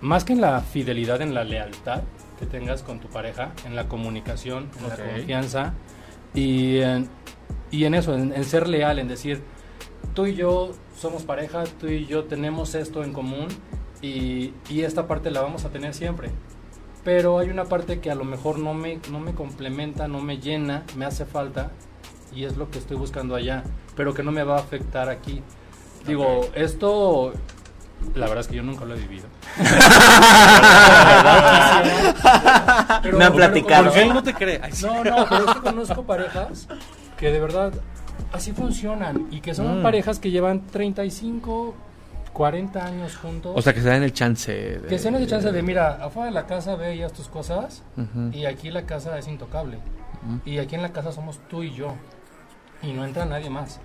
[0.00, 2.02] más que en la fidelidad, en la lealtad
[2.38, 5.74] que tengas con tu pareja, en la comunicación, en la confianza
[6.34, 7.08] y en,
[7.70, 9.42] y en eso, en, en ser leal, en decir,
[10.14, 13.48] tú y yo somos pareja, tú y yo tenemos esto en común
[14.02, 16.30] y, y esta parte la vamos a tener siempre.
[17.06, 20.38] Pero hay una parte que a lo mejor no me, no me complementa, no me
[20.38, 21.70] llena, me hace falta
[22.34, 23.62] y es lo que estoy buscando allá,
[23.94, 25.40] pero que no me va a afectar aquí.
[26.04, 27.32] Digo, esto,
[28.16, 29.26] la verdad es que yo nunca lo he vivido.
[33.02, 33.90] Pero- Me han pero platicado.
[33.92, 34.60] Conozco- no te cree.
[34.62, 34.84] Ay, sí.
[34.84, 36.66] No, no, pero es que conozco parejas
[37.16, 37.72] que de verdad
[38.32, 39.82] así funcionan y que son Mm.
[39.84, 41.74] parejas que llevan 35,
[42.36, 43.54] 40 años juntos.
[43.56, 44.52] O sea, que se dan el chance.
[44.52, 47.14] De, que se den el chance de, mira, afuera de la casa ve y haz
[47.14, 47.82] tus cosas
[48.30, 49.78] y aquí la casa es intocable.
[50.44, 51.94] Y aquí en la casa somos tú y yo.
[52.82, 53.80] Y no entra nadie más.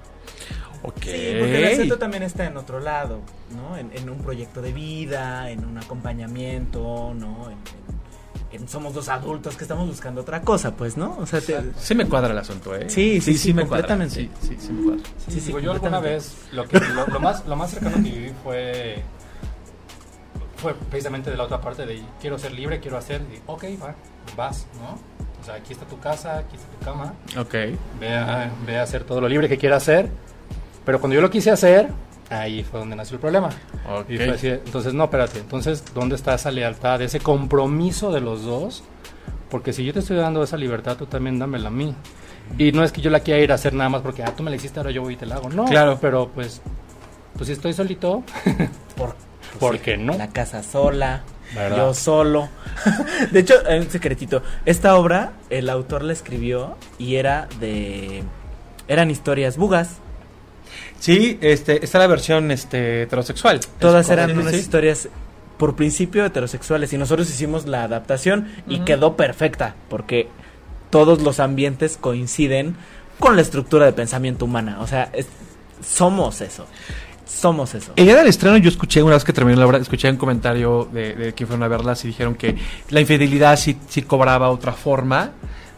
[0.83, 1.03] Ok.
[1.03, 3.21] Sí, porque el acento también está en otro lado,
[3.55, 3.77] ¿no?
[3.77, 7.49] En, en un proyecto de vida, en un acompañamiento, ¿no?
[7.49, 7.57] En
[8.67, 11.17] somos dos adultos que estamos buscando otra cosa, pues, ¿no?
[11.19, 12.89] O sea, te- Sí me cuadra el asunto, ¿eh?
[12.89, 13.87] Sí, sí, sí, me cuadra.
[13.87, 14.15] completamente.
[14.15, 15.03] Sí, sí, sí me cuadra.
[15.27, 18.09] Sí, sí, Digo, yo alguna vez, lo, que, lo, lo más, lo más cercano que
[18.09, 19.03] viví fue,
[20.57, 23.95] fue precisamente de la otra parte de quiero ser libre, quiero hacer, y, ok, va,
[24.35, 24.99] vas, ¿no?
[25.41, 27.53] O sea, aquí está tu casa, aquí está tu cama, Ok.
[27.99, 30.09] ve a, ve a hacer todo lo libre que quieras hacer,
[30.85, 31.89] pero cuando yo lo quise hacer,
[32.31, 33.49] ahí fue donde nació el problema.
[33.87, 34.09] Ok.
[34.09, 38.43] Y fue así, entonces, no, espérate, entonces, ¿dónde está esa lealtad, ese compromiso de los
[38.43, 38.83] dos?
[39.49, 41.93] Porque si yo te estoy dando esa libertad, tú también dámela a mí.
[42.57, 44.43] Y no es que yo la quiera ir a hacer nada más porque, ah, tú
[44.43, 45.49] me la hiciste, ahora yo voy y te la hago.
[45.49, 45.97] No, Claro.
[46.01, 46.61] pero pues,
[47.35, 48.23] pues si estoy solito,
[48.97, 49.15] Por,
[49.59, 50.13] ¿por qué no?
[50.17, 51.77] La casa sola, ¿Verdad?
[51.77, 52.49] yo solo.
[53.31, 54.41] de hecho, hay un secretito.
[54.65, 58.23] Esta obra, el autor la escribió y era de...
[58.87, 59.97] Eran historias bugas.
[61.01, 63.59] Sí, este, está la versión este, heterosexual.
[63.79, 64.41] Todas eran correcto.
[64.41, 64.59] unas Sí.
[64.61, 65.09] historias
[65.57, 68.85] por principio heterosexuales y nosotros hicimos la adaptación y Ujú.
[68.85, 70.27] quedó perfecta porque
[70.91, 72.75] todos los ambientes coinciden
[73.19, 74.77] con la estructura de pensamiento humana.
[74.81, 75.25] O sea, es-
[75.83, 76.67] somos eso.
[77.25, 77.93] Somos eso.
[77.95, 80.87] El día del estreno yo escuché, una vez que terminó la obra, escuché un comentario
[80.91, 82.55] de, de quien fueron a verlas y dijeron que
[82.89, 85.31] la infidelidad sí, sí cobraba otra forma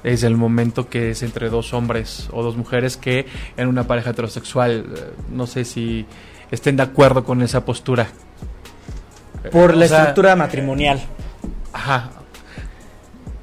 [0.04, 3.26] desde el momento que es entre dos hombres o dos mujeres que
[3.58, 4.86] en una pareja heterosexual.
[4.96, 6.06] Eh, No sé si
[6.52, 8.08] estén de acuerdo con esa postura.
[9.52, 11.02] Por la sea, estructura matrimonial.
[11.74, 12.10] Ajá.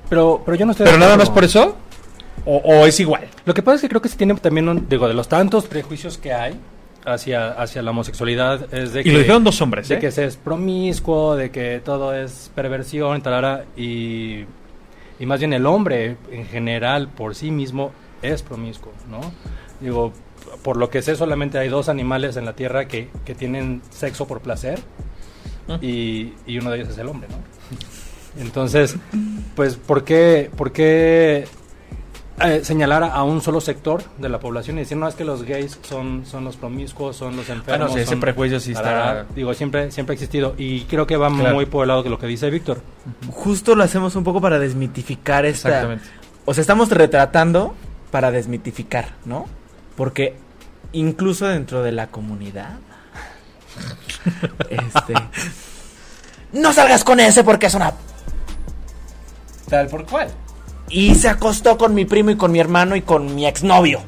[0.08, 1.76] Pero, pero yo no estoy ¿Pero de nada más por eso?
[2.44, 3.28] ¿O, o es igual?
[3.44, 5.66] Lo que pasa es que creo que se tiene también, un- digo, de los tantos
[5.66, 6.58] prejuicios que hay
[7.04, 9.12] hacia, hacia la homosexualidad, es de Y que...
[9.12, 9.98] lo dijeron dos hombres, de ¿eh?
[9.98, 14.44] que se es promiscuo, de que todo es perversión, talara, y,
[15.20, 19.20] y más bien el hombre en general por sí mismo es promiscuo, ¿no?
[19.80, 20.12] Digo,
[20.62, 24.26] por lo que sé solamente hay dos animales en la Tierra que, que tienen sexo
[24.26, 24.80] por placer
[25.80, 27.36] y, y uno de ellos es el hombre, ¿no?
[28.42, 28.96] Entonces,
[29.54, 31.46] pues, ¿por qué, por qué
[32.42, 35.42] eh, señalar a un solo sector de la población y decir, no, es que los
[35.42, 37.88] gays son, son los promiscuos, son los enfermos?
[37.88, 39.26] Bueno, sí, ese prejuicio sí está-?
[39.34, 41.54] Digo, siempre, siempre ha existido y creo que va Claro.
[41.54, 42.80] muy por el lado de lo que dice Víctor.
[43.30, 45.68] Justo lo hacemos un poco para desmitificar esta...
[45.68, 46.04] Exactamente.
[46.44, 47.74] O sea, estamos retratando
[48.10, 49.46] para desmitificar, ¿no?
[49.96, 50.34] Porque
[50.92, 52.78] incluso dentro de la comunidad...
[54.70, 55.14] este...
[56.52, 57.92] No salgas con ese porque es una...
[59.68, 60.28] ¿Tal por cuál?
[60.90, 64.00] Y se acostó con mi primo y con mi hermano y con mi exnovio.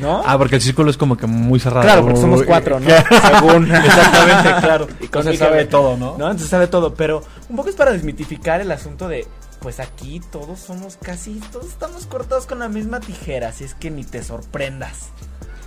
[0.00, 0.22] ¿No?
[0.26, 1.82] Ah, porque el círculo es como que muy cerrado.
[1.82, 2.88] Claro, porque somos cuatro, ¿no?
[3.38, 3.70] Según.
[3.74, 4.88] Exactamente, claro.
[5.00, 6.16] Y No se sabe todo, ¿no?
[6.18, 6.24] ¿no?
[6.26, 6.94] Entonces sabe todo.
[6.94, 9.26] Pero un poco es para desmitificar el asunto de.
[9.60, 11.40] Pues aquí todos somos casi.
[11.52, 13.48] Todos estamos cortados con la misma tijera.
[13.48, 15.10] Así es que ni te sorprendas.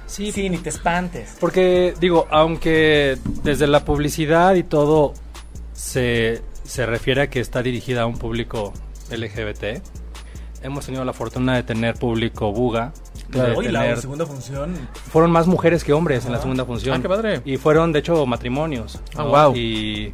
[0.07, 1.35] Sí, Sí, ni te espantes.
[1.39, 5.13] Porque, digo, aunque desde la publicidad y todo
[5.73, 8.73] se, se refiere a que está dirigida a un público
[9.11, 9.81] LGBT,
[10.61, 12.93] hemos tenido la fortuna de tener público buga.
[13.29, 14.75] de Oye, la segunda función.
[15.11, 16.43] fueron más mujeres que hombres en la Ajá.
[16.43, 16.97] segunda función.
[16.97, 17.41] Ah, qué padre.
[17.45, 18.99] Y fueron, de hecho, matrimonios.
[19.15, 19.29] Ah, ¿no?
[19.29, 19.55] guau.
[19.55, 20.13] Y,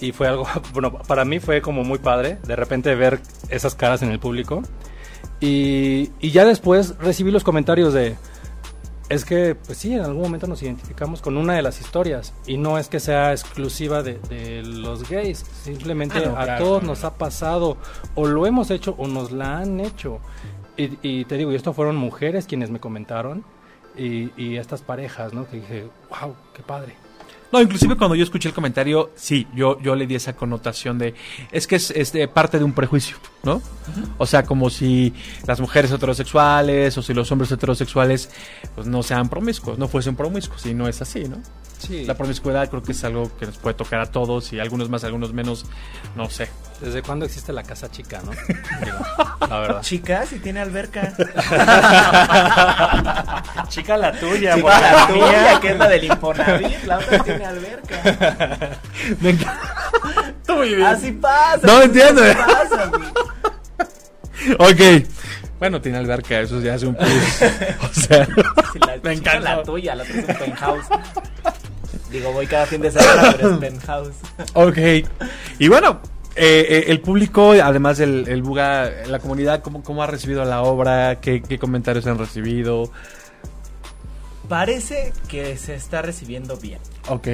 [0.00, 4.02] y fue algo, bueno, para mí fue como muy padre de repente ver esas caras
[4.02, 4.62] en el público.
[5.40, 8.16] Y, y ya después recibí los comentarios de,
[9.08, 12.56] es que, pues sí, en algún momento nos identificamos con una de las historias y
[12.56, 16.82] no es que sea exclusiva de, de los gays, simplemente Ah, no, a claro, todos
[16.82, 17.76] nos ha pasado
[18.14, 20.20] o lo hemos hecho o nos la han hecho.
[20.76, 23.44] Y, y te digo, y esto fueron mujeres quienes me comentaron
[23.96, 25.48] y, y estas parejas, ¿no?
[25.48, 26.96] Que dije, wow, qué padre.
[27.52, 31.14] No, inclusive cuando yo escuché el comentario, sí, yo, yo le di esa connotación de,
[31.52, 33.62] es que es, es de parte de un prejuicio, ¿no?
[34.18, 35.14] O sea, como si
[35.46, 38.30] las mujeres heterosexuales o si los hombres heterosexuales,
[38.74, 41.36] pues no sean promiscuos, no fuesen promiscuos, y no es así, ¿no?
[41.78, 42.04] Sí.
[42.04, 45.04] La promiscuidad creo que es algo que nos puede tocar a todos y algunos más,
[45.04, 45.66] algunos menos,
[46.16, 46.48] no sé.
[46.80, 48.32] ¿Desde cuándo existe la casa chica, no?
[48.84, 48.98] Digo,
[49.48, 49.80] la verdad.
[49.80, 51.14] Chica, si tiene alberca.
[53.68, 58.02] Chica la tuya, Chica, la tuya, que es la del Infonavit, la otra tiene alberca.
[59.20, 59.60] Me encanta.
[60.48, 60.86] Muy bien.
[60.86, 61.66] Así pasa.
[61.66, 62.22] No entiendo.
[62.22, 63.08] así pasa, güey.
[64.58, 65.06] Ok.
[65.58, 67.08] Bueno, tiene alberca, eso ya es un plus.
[67.10, 68.26] O sea,
[68.72, 69.56] Si la Me chica, encanta.
[69.56, 70.84] la tuya, la otra es un penthouse.
[72.10, 74.14] Digo, voy cada fin de semana, pero es penthouse.
[74.52, 74.78] ok.
[75.58, 76.00] Y bueno,
[76.36, 80.62] eh, eh, el público, además del el Buga, la comunidad, ¿cómo, cómo ha recibido la
[80.62, 81.20] obra?
[81.20, 82.90] ¿Qué, qué comentarios han recibido?
[84.48, 86.78] Parece que se está recibiendo bien.
[87.08, 87.26] Ok.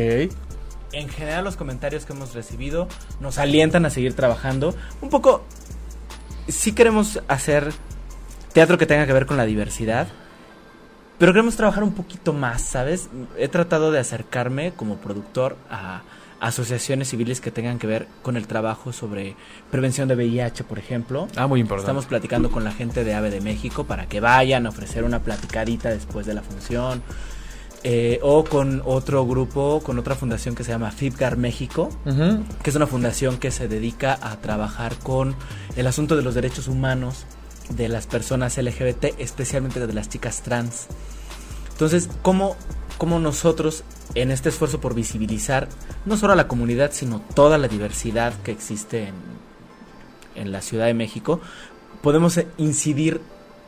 [0.93, 2.87] En general los comentarios que hemos recibido
[3.21, 4.75] nos alientan a seguir trabajando.
[5.01, 5.43] Un poco,
[6.49, 7.73] sí queremos hacer
[8.53, 10.09] teatro que tenga que ver con la diversidad,
[11.19, 13.09] pero queremos trabajar un poquito más, ¿sabes?
[13.37, 16.03] He tratado de acercarme como productor a
[16.42, 19.37] asociaciones civiles que tengan que ver con el trabajo sobre
[19.70, 21.28] prevención de VIH, por ejemplo.
[21.37, 21.85] Ah, muy importante.
[21.85, 25.20] Estamos platicando con la gente de AVE de México para que vayan a ofrecer una
[25.20, 27.02] platicadita después de la función.
[27.85, 31.90] Eh, o con otro grupo, con otra fundación que se llama FIPGAR México,
[32.62, 35.35] que es una fundación que se dedica a trabajar con
[35.74, 37.24] el asunto de los derechos humanos
[37.70, 40.87] de las personas LGBT, especialmente de las chicas trans.
[41.73, 42.57] Entonces, ¿cómo,
[42.99, 43.83] cómo nosotros,
[44.15, 45.69] en este esfuerzo por visibilizar
[46.05, 49.15] no solo a la comunidad, sino toda la diversidad que existe en,
[50.37, 51.41] en la Ciudad de México,
[52.03, 53.21] podemos eh, incidir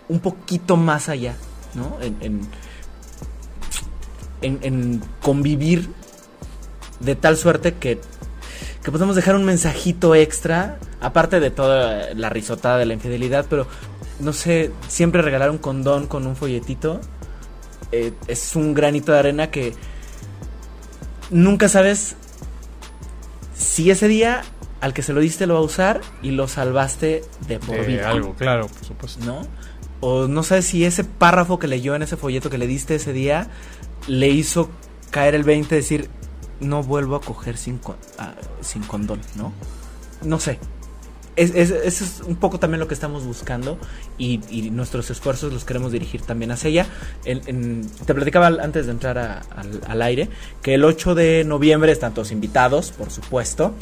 [0.08, 1.34] un poquito más allá,
[1.74, 1.98] ¿no?
[2.00, 2.48] En, en-
[4.62, 5.88] en- convivir
[7.00, 8.00] de tal suerte que,
[8.82, 13.66] que podemos dejar un mensajito extra, aparte de toda la risotada de la infidelidad, pero
[14.20, 17.00] no sé, siempre regalar un condón con un folletito
[17.92, 19.72] eh, es un granito de arena que
[21.30, 22.16] nunca sabes
[23.56, 24.42] si ese día
[24.80, 27.82] al que se lo diste lo va a usar y lo salvaste de por De
[27.86, 28.10] vida.
[28.10, 29.24] algo, claro, por supuesto.
[29.24, 29.46] ¿no?
[30.00, 33.12] O no sabes si ese párrafo que leyó en ese folleto que le diste ese
[33.12, 33.48] día
[34.06, 34.68] le hizo
[35.10, 36.10] caer el 20 decir
[36.60, 39.52] no vuelvo a coger sin, con- ah, sin condón, ¿no?
[40.22, 40.58] No sé.
[41.36, 43.76] Es, es- eso es un poco también lo que estamos buscando
[44.18, 44.38] y,
[44.70, 46.86] nuestros esfuerzos los queremos dirigir también hacia ella.
[47.24, 50.28] Te platicaba antes de entrar al, al aire
[50.62, 53.74] que el 8 de noviembre están todos invitados, por supuesto.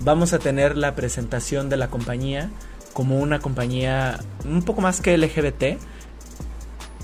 [0.00, 2.50] Vamos a tener la presentación de la compañía
[2.92, 5.78] como una compañía un poco más que LGBT,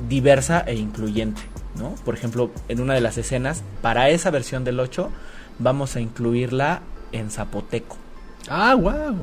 [0.08, 1.40] diversa e incluyente,
[1.76, 1.94] ¿no?
[2.04, 5.10] Por ejemplo, en una de las escenas, para esa versión del 8,
[5.58, 7.96] vamos a incluirla en zapoteco.
[8.48, 9.16] Ah, wow.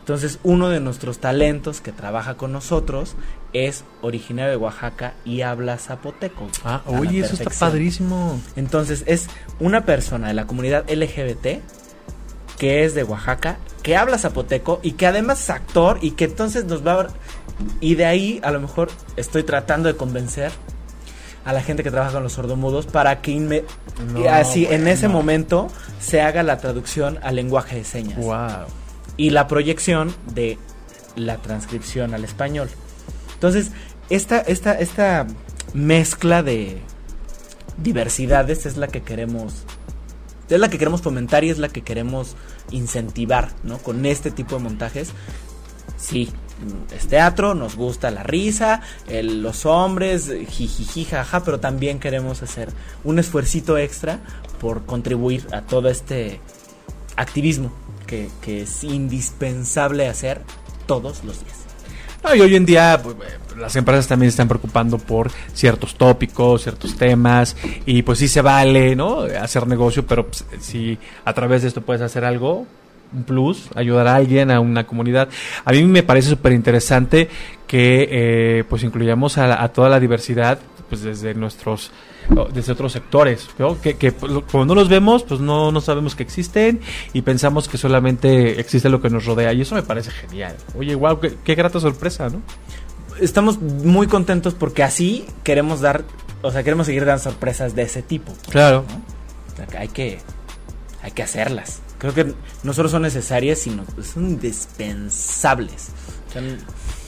[0.00, 3.14] Entonces, uno de nuestros talentos que trabaja con nosotros
[3.52, 6.48] es originario de Oaxaca y habla zapoteco.
[6.64, 8.40] Ah, oye, eso está padrísimo.
[8.56, 9.28] Entonces, es
[9.60, 11.60] una persona de la comunidad LGBT
[12.58, 16.64] que es de Oaxaca, que habla zapoteco y que además es actor y que entonces
[16.66, 17.06] nos va a...
[17.80, 20.50] Y de ahí a lo mejor estoy tratando de convencer
[21.44, 23.64] a la gente que trabaja con los sordomudos para que inme-
[24.12, 25.68] No, así en ese momento
[26.00, 28.66] se haga la traducción al lenguaje de señas Wow.
[29.20, 30.56] Y la proyección de
[31.14, 32.70] la transcripción al español.
[33.34, 33.70] Entonces,
[34.08, 35.26] esta, esta, esta
[35.74, 36.78] mezcla de
[37.76, 39.64] diversidades es la que queremos.
[40.48, 42.34] Es la que queremos fomentar y es la que queremos
[42.70, 43.76] incentivar, ¿no?
[43.76, 45.10] Con este tipo de montajes.
[45.98, 46.30] Sí,
[46.96, 52.70] es teatro, nos gusta la risa, los hombres, jijiji, jaja, pero también queremos hacer
[53.04, 54.20] un esfuercito extra
[54.58, 56.40] por contribuir a todo este
[57.16, 57.70] activismo
[58.10, 60.42] que, es indispensable hacer
[60.86, 61.56] todos los días.
[62.34, 66.96] Y hoy en día eh, las empresas también se están preocupando por ciertos tópicos, ciertos
[66.96, 69.20] temas, y pues sí se vale, ¿no?
[69.20, 72.66] Hacer negocio, pero pues, si a través de esto puedes hacer algo,
[73.12, 75.28] un plus, ayudar a alguien, a una comunidad.
[75.64, 77.28] A mí me parece súper interesante
[77.66, 81.90] que eh, pues incluyamos a, a toda la diversidad, pues desde nuestros
[82.52, 83.80] desde otros sectores, ¿no?
[83.80, 86.80] que, que como no los vemos, pues no, no sabemos que existen
[87.12, 90.56] y pensamos que solamente existe lo que nos rodea y eso me parece genial.
[90.76, 92.42] Oye, wow, qué, qué grata sorpresa, ¿no?
[93.20, 96.04] estamos muy contentos porque así queremos dar,
[96.42, 98.32] o sea, queremos seguir dando sorpresas de ese tipo.
[98.50, 98.84] Claro.
[99.52, 100.18] O sea, que hay que,
[101.02, 101.80] hay que hacerlas.
[101.98, 105.90] Creo que no solo son necesarias, sino son indispensables.
[106.28, 106.42] O sea,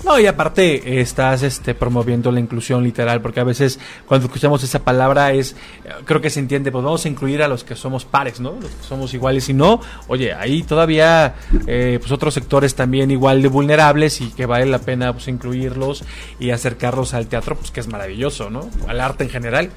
[0.05, 4.81] No, y aparte estás este, promoviendo la inclusión literal, porque a veces cuando escuchamos esa
[4.81, 5.53] palabra es,
[5.85, 8.53] eh, creo que se entiende, pues vamos a incluir a los que somos pares, ¿no?
[8.61, 11.37] Los que somos iguales y no, oye, hay todavía
[11.69, 16.03] eh, pues otros sectores también igual de vulnerables y que vale la pena pues incluirlos
[16.41, 18.69] y acercarlos al teatro, pues que es maravilloso, ¿no?
[18.89, 19.71] Al arte en general.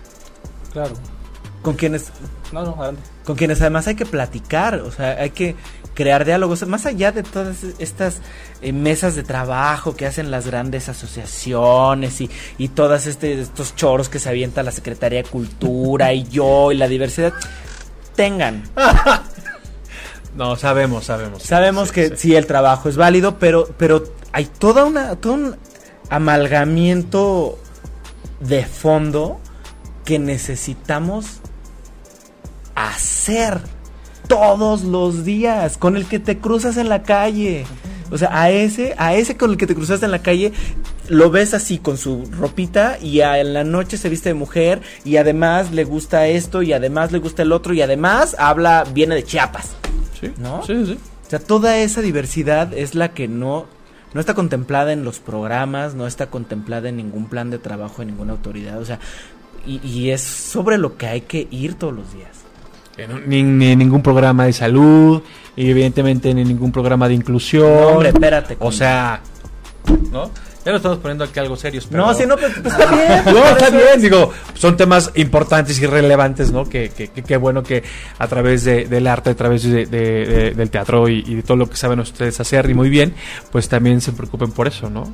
[0.73, 0.93] Claro.
[1.61, 2.11] con quienes
[2.51, 3.01] No, no, adelante.
[3.23, 5.55] con quienes además hay que platicar, o sea, hay que
[5.95, 8.17] crear diálogos, más allá de todas estas
[8.61, 12.29] eh, mesas de trabajo que hacen las grandes asociaciones y,
[12.59, 16.75] y todas este, estos choros que se avienta la Secretaría de Cultura y yo y
[16.75, 17.33] la diversidad,
[18.15, 18.61] tengan.
[20.35, 21.43] No, sabemos, sabemos.
[21.43, 22.15] Sabemos Sí, que sí.
[22.17, 22.35] sí.
[22.35, 24.03] el trabajo es válido, pero, pero
[24.33, 25.55] hay toda una, todo un
[26.09, 27.57] amalgamiento
[28.41, 29.39] de fondo
[30.03, 31.39] que necesitamos
[32.75, 33.61] hacer
[34.27, 37.65] todos los días, con el que te cruzas en la calle.
[38.11, 40.53] O sea, a ese, a ese con el que te cruzaste en la calle,
[41.09, 44.81] lo ves así con su ropita y a en la noche se viste de mujer
[45.03, 49.15] y además le gusta esto y además le gusta el otro y además habla, viene
[49.15, 49.75] de Chiapas.
[50.19, 50.63] Sí, ¿No?
[50.65, 50.99] Sí, sí.
[51.25, 53.65] O sea, toda esa diversidad es la que no,
[54.13, 58.05] no está contemplada en los programas, no está contemplada en ningún plan de trabajo de
[58.05, 58.79] ninguna autoridad.
[58.79, 58.99] O sea,
[59.65, 62.45] y, y es sobre lo que hay que ir todos los días.
[63.27, 65.21] Ni, ni ningún programa de salud,
[65.55, 67.69] y evidentemente ni ningún programa de inclusión.
[67.69, 68.55] No, hombre, espérate.
[68.59, 69.21] O sea,
[70.11, 70.31] ¿no?
[70.65, 71.85] Ya lo estamos poniendo aquí algo serios.
[71.85, 72.91] pero- no, si no, pues, pues, está
[73.23, 73.35] bien.
[73.35, 76.67] No, está bien, digo, son temas importantes y relevantes, ¿no?
[76.67, 77.83] Que, que, que- que bueno que
[78.17, 79.85] a través de- del arte, a través de-
[80.55, 83.13] del teatro y, y de todo lo que saben ustedes hacer y muy bien,
[83.51, 85.13] pues también se preocupen por eso, ¿no?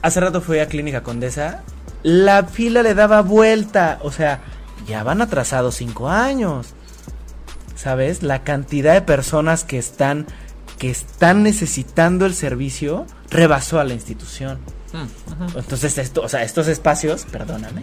[0.00, 1.62] Hace rato fui a Clínica Condesa,
[2.02, 3.98] la fila le daba vuelta.
[4.02, 4.40] O sea,
[4.88, 6.68] ya van atrasados cinco años.
[7.76, 8.22] ¿Sabes?
[8.22, 10.26] La cantidad de personas que están,
[10.78, 14.58] que están necesitando el servicio rebasó a la institución.
[15.54, 17.82] Entonces, esto, o sea, estos espacios, perdóname,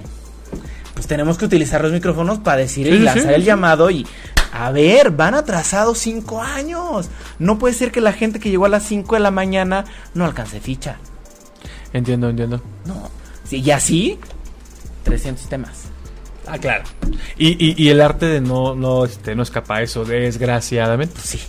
[0.96, 3.46] pues tenemos que utilizar los micrófonos para decir Sí, y lanzar sí, el sí.
[3.48, 4.06] llamado y
[4.52, 7.10] a ver, van atrasados cinco años.
[7.40, 10.24] No puede ser que la gente que llegó a las 5 de la mañana no
[10.24, 10.96] alcance ficha.
[11.92, 12.62] Entiendo, entiendo.
[12.86, 13.10] No.
[13.44, 14.18] Sí, y así,
[15.04, 15.72] 300 temas.
[16.48, 16.84] Ah, claro.
[17.38, 21.26] Y, y, y el arte de no, no, este, no escapa a eso, desgraciadamente, Pues
[21.26, 21.40] sí.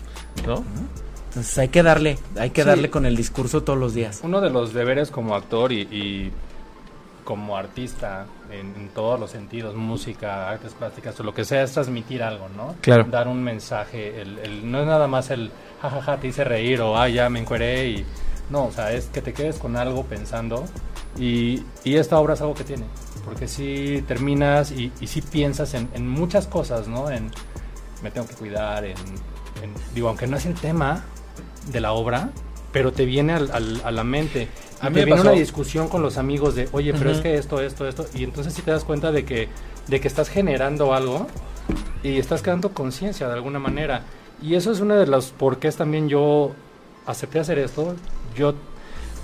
[0.46, 0.64] ¿no?
[1.28, 2.68] Entonces hay que darle, hay que Sí.
[2.68, 4.20] darle con el discurso todos los días.
[4.22, 6.32] Uno de los deberes como actor y, y
[7.24, 11.72] como artista en, en todos los sentidos, música, artes plásticas o lo que sea, es
[11.72, 12.74] transmitir algo, ¿no?
[12.80, 13.04] Claro.
[13.11, 14.20] Dar un mensaje.
[14.22, 15.50] El, el- no es nada más el
[15.82, 18.06] jajaja, te hice reír o ah, ya me encueré y.
[18.48, 20.64] No, o sea, es que te quedes con algo pensando
[21.18, 22.85] y, y esta obra es algo que tiene.
[23.26, 27.10] Porque si terminas y, y si piensas en, en muchas cosas, ¿no?
[27.10, 27.30] En
[28.02, 28.96] me tengo que cuidar, en,
[29.62, 31.04] en- digo, aunque no es el tema
[31.70, 32.30] de la obra,
[32.72, 34.48] pero te viene al- al- a la mente.
[34.80, 35.30] A mí me viene pasó.
[35.30, 38.54] una discusión con los amigos de, oye, pero es que esto, esto, esto, y entonces
[38.54, 39.48] sí te das cuenta de que,
[39.88, 41.26] de que estás generando algo
[42.02, 44.02] y estás creando conciencia de alguna manera.
[44.40, 46.52] Y eso es una de las por qué también yo
[47.06, 47.96] acepté hacer esto.
[48.36, 48.54] Yo,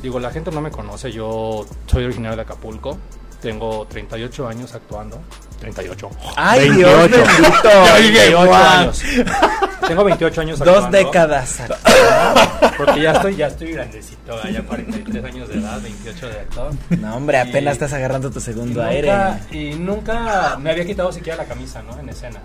[0.03, 2.97] digo, la gente no me conoce, yo soy originario de Acapulco,
[3.43, 5.21] tengo 38 años actuando.
[5.61, 6.11] 38.
[6.37, 7.09] ¡Ay, 28.
[7.09, 7.63] Dios bendito!
[7.87, 8.63] Yo dije, 28 "Guau".
[8.81, 9.03] años.
[9.87, 10.97] Tengo 28 años Dos actuando.
[10.99, 11.63] décadas.
[12.77, 16.73] Porque ya estoy, ya estoy grandecito, ya 43 años de edad, 28 de actor.
[17.01, 19.09] No, hombre, apenas Y- estás agarrando tu Y segundo aire.
[19.13, 21.99] nunca, y nunca me había quitado siquiera la camisa, ¿no?
[22.01, 22.41] En escena.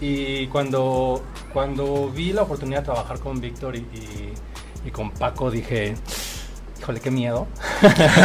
[0.00, 4.32] Y cuando, cuando vi la oportunidad de trabajar con Víctor y, y-
[4.84, 5.96] y con Paco, dije,
[6.80, 7.46] híjole, qué miedo.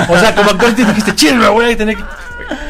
[0.10, 2.04] O sea, como actor te dijiste, chill, me voy a tener que...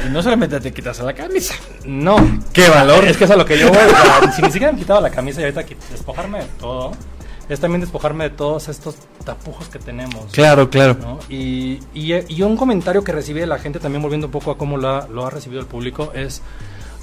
[0.05, 1.55] Y no solamente te quitas la camisa.
[1.85, 2.17] No.
[2.53, 3.05] ¡Qué valor!
[3.05, 3.77] Es que es a lo que yo voy.
[3.77, 6.91] o sea, si ni siquiera me he quitado la camisa y ahorita despojarme de todo,
[7.49, 10.25] es también despojarme de todos estos tapujos que tenemos.
[10.31, 10.95] Claro, claro.
[10.99, 11.19] ¿no?
[11.29, 14.57] Y, y, y un comentario que recibí de la gente, también volviendo un poco a
[14.57, 16.41] cómo lo ha, lo ha recibido el público, es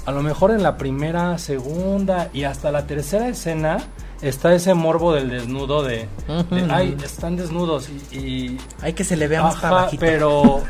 [0.05, 3.77] a lo mejor en la primera, segunda y hasta la tercera escena
[4.21, 6.71] está ese morbo del desnudo de, de, Ujú.
[6.71, 8.17] ay, están desnudos y...
[8.17, 9.99] y- Hay que se le vea más ajá, para bajito.
[10.01, 10.61] pero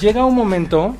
[0.00, 0.94] llega un momento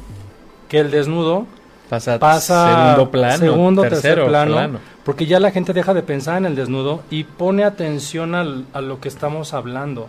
[0.68, 1.46] que el desnudo
[1.88, 4.78] Pasa, pasa segundo plano, segundo, tercero tercer plano, plano.
[5.04, 8.80] porque ya la gente deja de pensar en el desnudo y pone atención al- a
[8.80, 10.06] lo que estamos hablando.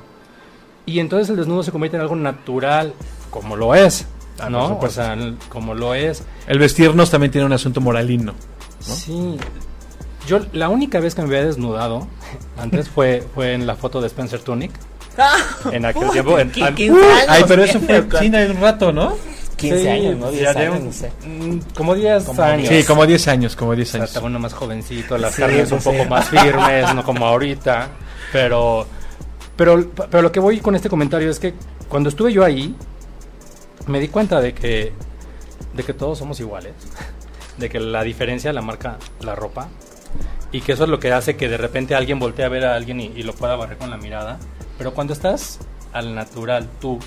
[0.85, 2.93] Y entonces el desnudo se convierte en algo natural,
[3.31, 4.05] como lo es,
[4.39, 4.79] Ah, ¿no?
[4.79, 5.15] O sea,
[5.49, 6.23] como lo es.
[6.47, 8.33] El vestirnos también tiene un asunto moralino.
[8.79, 9.37] Sí.
[10.27, 12.07] Yo la única vez que me había desnudado
[12.57, 14.71] antes fue, fue en la foto de Spencer Tunic.
[15.71, 16.39] En aquel tiempo.
[16.39, 19.15] En, ¿Qué- an- qué- 15 años, Ay, pero eso fue sí, de un rato, ¿no?
[19.57, 20.29] 15 Sí, años, ¿no?
[20.29, 21.11] sí, 10 ya de años, un- no sé.
[21.75, 22.69] Como 10 Como años.
[22.69, 24.09] Sí, como 10 años, como 10 O sea, años.
[24.09, 26.09] estaba uno más jovencito, las Sí, carnes un poco sí.
[26.09, 27.89] más firmes, no como ahorita.
[28.31, 28.87] Pero,
[29.57, 31.53] pero, pero lo que voy con este comentario es que
[31.89, 32.73] cuando estuve yo ahí,
[33.87, 34.93] me di cuenta de que,
[35.73, 36.73] de que todos somos iguales.
[37.57, 39.67] De que la diferencia la marca la ropa.
[40.51, 42.75] Y que eso es lo que hace que de repente alguien voltee a ver a
[42.75, 44.37] alguien y, lo pueda barrer con la mirada.
[44.77, 45.59] Pero cuando estás
[45.93, 46.99] al natural, tú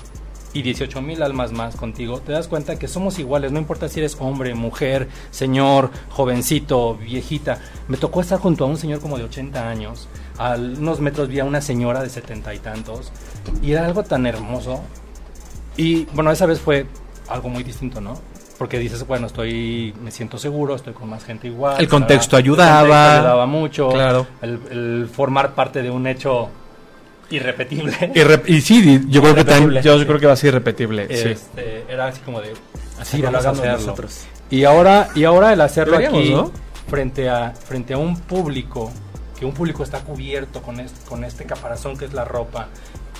[0.53, 3.99] y 18 mil almas más contigo, te das cuenta que somos iguales, no importa si
[3.99, 7.59] eres hombre, mujer, señor, jovencito, viejita.
[7.89, 11.39] Me tocó estar junto a un señor como de 80 años, a unos metros vi
[11.39, 13.11] a una señora de 70 y tantos,
[13.61, 14.81] y era algo tan hermoso.
[15.75, 16.87] Y bueno, esa vez fue
[17.27, 18.17] algo muy distinto, ¿no?
[18.57, 21.75] Porque dices, bueno, estoy, me siento seguro, estoy con más gente igual.
[21.79, 22.79] El contexto El ayudaba.
[22.79, 23.89] contexto ayudaba mucho.
[23.89, 24.27] Claro.
[24.41, 26.49] El, el formar parte de un hecho
[27.29, 28.11] irrepetible.
[28.47, 29.99] Y, sí, yo creo que también, Irrepetible.
[29.99, 31.07] yo creo que va a ser irrepetible.
[31.07, 31.29] sí.
[31.29, 32.53] Este, era así como de
[32.99, 34.25] así lo vamos a hagamos nosotros.
[34.49, 36.51] Y ahora y ahora el hacerlo aquí ¿no?
[36.87, 38.91] frente a frente a un público
[39.39, 42.67] que un público está cubierto con este, con este caparazón que es la ropa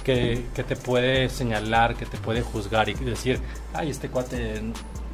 [0.03, 3.39] que, que te puede señalar, que te puede juzgar y decir,
[3.73, 4.61] ay, este cuate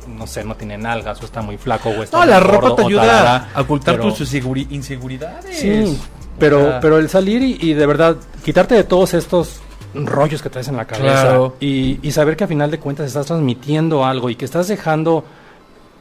[0.08, 2.76] no sé, no tiene nalgas o está muy flaco o está No, la gordo, ropa
[2.76, 5.58] te ayuda tarara, a ocultar pero- tus inseguri- inseguridades.
[5.60, 9.62] Sí, O pero, sea, pero el salir y, y de verdad quitarte de todos estos
[9.93, 11.56] rollos que traes en la cabeza Claro.
[11.60, 15.26] y, y saber que a final de cuentas estás transmitiendo algo y que estás dejando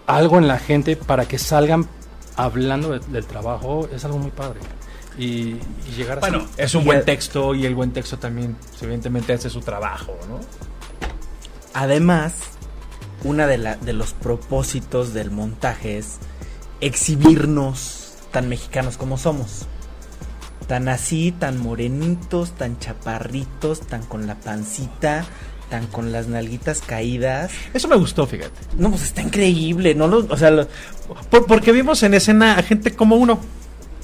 [0.06, 1.86] algo en la gente para que salgan
[2.36, 4.60] hablando de- del trabajo es algo muy padre.
[5.18, 5.24] Y,
[5.56, 5.60] y
[5.96, 6.30] llegar así.
[6.30, 9.60] Bueno, es un Y buen el- texto y el buen texto también, evidentemente, hace su
[9.60, 10.38] trabajo, ¿no?
[11.74, 12.34] Además,
[13.24, 16.18] una de, la, de los propósitos del montaje es
[16.80, 19.66] exhibirnos tan mexicanos como somos.
[20.66, 25.24] Tan así, tan morenitos, tan chaparritos, tan con la pancita,
[25.68, 27.50] tan con las nalguitas caídas.
[27.74, 28.52] Eso me gustó, fíjate.
[28.76, 30.06] No, pues está increíble, ¿no?
[30.06, 30.68] Lo- o sea, lo-
[31.30, 33.40] Por- porque vimos en escena a gente como uno,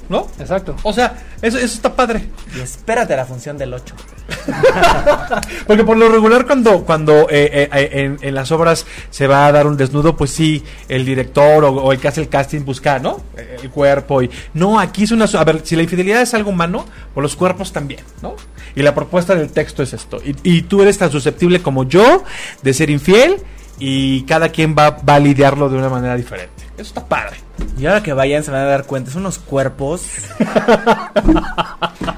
[0.08, 0.28] ¿no?
[0.38, 0.76] Exacto.
[0.82, 2.28] O sea, eso, eso está padre.
[2.56, 3.94] y espérate a la función del 8.
[5.66, 9.46] Porque por lo regular cuando, cuando eh, eh, eh, en, en las obras se va
[9.46, 12.64] a dar un desnudo, pues sí, el director o, o el que hace el casting
[12.64, 13.20] busca, ¿no?
[13.36, 14.30] El cuerpo y...
[14.54, 15.24] No, aquí es una...
[15.24, 16.84] A ver, si la infidelidad es algo humano,
[17.14, 18.36] pues los cuerpos también, ¿no?
[18.74, 20.20] Y la propuesta del texto es esto.
[20.24, 22.24] Y, y tú eres tan susceptible como yo
[22.62, 23.42] de ser infiel
[23.78, 26.64] y cada quien va, va a lidiarlo de una manera diferente.
[26.74, 27.36] Eso está padre.
[27.78, 30.02] Y ahora que vayan se van a dar cuenta, son unos cuerpos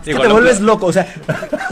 [0.04, 1.06] Sí, que te vuelves loco, o sea,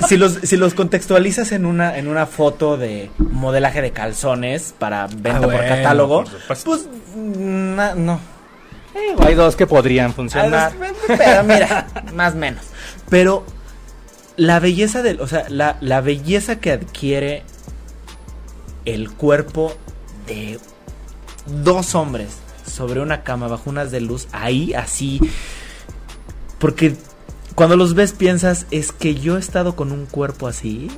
[0.09, 5.07] si los, si los contextualizas en una, en una foto de modelaje de calzones para
[5.07, 8.21] venta Ah, por bueno, catálogo, por pues na- no.
[8.95, 10.73] eh, hay dos que podrían funcionar.
[11.07, 12.63] Pero mira, más o menos.
[13.09, 13.45] Pero
[14.37, 17.43] la belleza del, o sea, la, la belleza que adquiere
[18.87, 19.75] el cuerpo
[20.27, 20.59] de
[21.63, 22.29] dos hombres
[22.67, 25.21] sobre una cama bajo unas de luz ahí así
[26.59, 26.97] porque
[27.55, 30.89] cuando los ves piensas es que yo he estado con un cuerpo así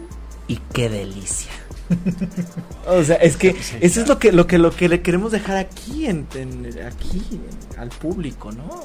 [0.47, 1.51] y qué delicia.
[2.87, 5.57] O sea, es que eso es lo que lo que lo que le queremos dejar
[5.59, 8.83] aquí en, en- aquí en- al público, ¿no?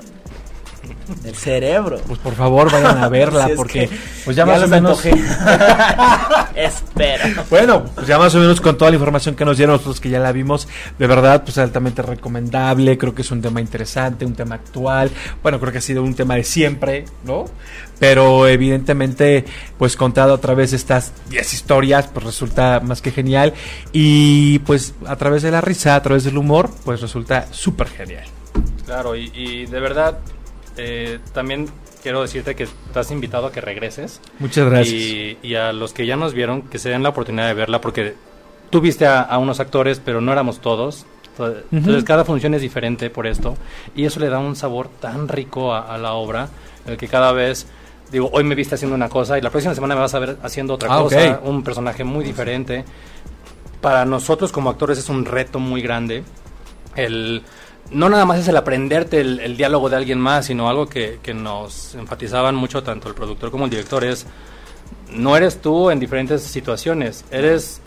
[1.23, 1.99] El cerebro.
[2.07, 5.03] Pues por favor vayan a verla Si porque que pues ya, más o menos...
[6.55, 7.43] Espero.
[7.49, 10.09] Bueno, pues ya más o menos con toda la información que nos dieron nosotros que
[10.09, 10.67] ya la vimos,
[10.99, 15.09] de verdad, pues altamente recomendable, creo que es un tema interesante, un tema actual,
[15.41, 17.45] bueno, creo que ha sido un tema de siempre, ¿no?
[17.99, 19.45] Pero evidentemente,
[19.77, 23.53] pues contado a través de estas 10 historias, pues resulta más que genial
[23.91, 28.25] y pues a través de la risa, a través del humor, pues resulta súper genial.
[28.85, 30.19] Claro, y, y de verdad,
[30.77, 31.69] eh, también
[32.01, 34.19] quiero decirte que estás invitado a que regreses.
[34.39, 34.93] Muchas gracias.
[34.93, 37.79] Y, y a los que ya nos vieron, que se den la oportunidad de verla,
[37.81, 38.15] porque
[38.69, 41.05] tú viste a, a unos actores, pero no éramos todos.
[41.71, 43.57] Entonces, cada función es diferente por esto.
[43.95, 46.49] Y eso le da un sabor tan rico a, a la obra,
[46.85, 47.65] el que cada vez,
[48.11, 50.37] digo, hoy me viste haciendo una cosa y la próxima semana me vas a ver
[50.43, 52.85] haciendo otra Ah, cosa, un personaje muy diferente.
[53.81, 56.23] Para nosotros como actores es un reto muy grande.
[56.95, 57.41] El,
[57.91, 61.19] no nada más es el aprenderte el, el diálogo de alguien más, sino algo que,
[61.21, 64.25] que nos enfatizaban mucho tanto el productor como el director es
[65.11, 67.81] no eres tú en diferentes situaciones, eres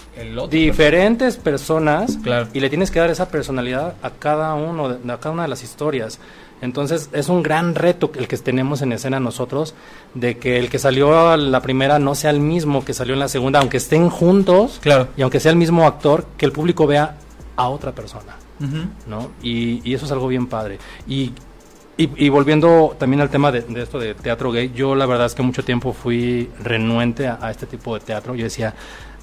[0.49, 2.49] diferentes personas Claro.
[2.53, 5.49] y le tienes que dar esa personalidad a cada uno de, a cada una de
[5.49, 6.19] las historias.
[6.63, 9.75] Entonces es un gran reto el que tenemos en escena nosotros
[10.15, 13.21] de que el que salió a la primera no sea el mismo que salió en
[13.21, 15.09] la segunda, aunque estén juntos Claro.
[15.17, 17.17] y aunque sea el mismo actor, que el público vea
[17.57, 18.37] a otra persona.
[19.07, 19.31] ¿No?
[19.43, 20.79] Y, y eso es algo bien padre.
[21.07, 21.33] Y
[21.99, 25.43] Y, volviendo también al tema de, esto de teatro gay, yo la verdad es que
[25.43, 28.35] mucho tiempo fui renuente a, este tipo de teatro.
[28.35, 28.75] Yo decía,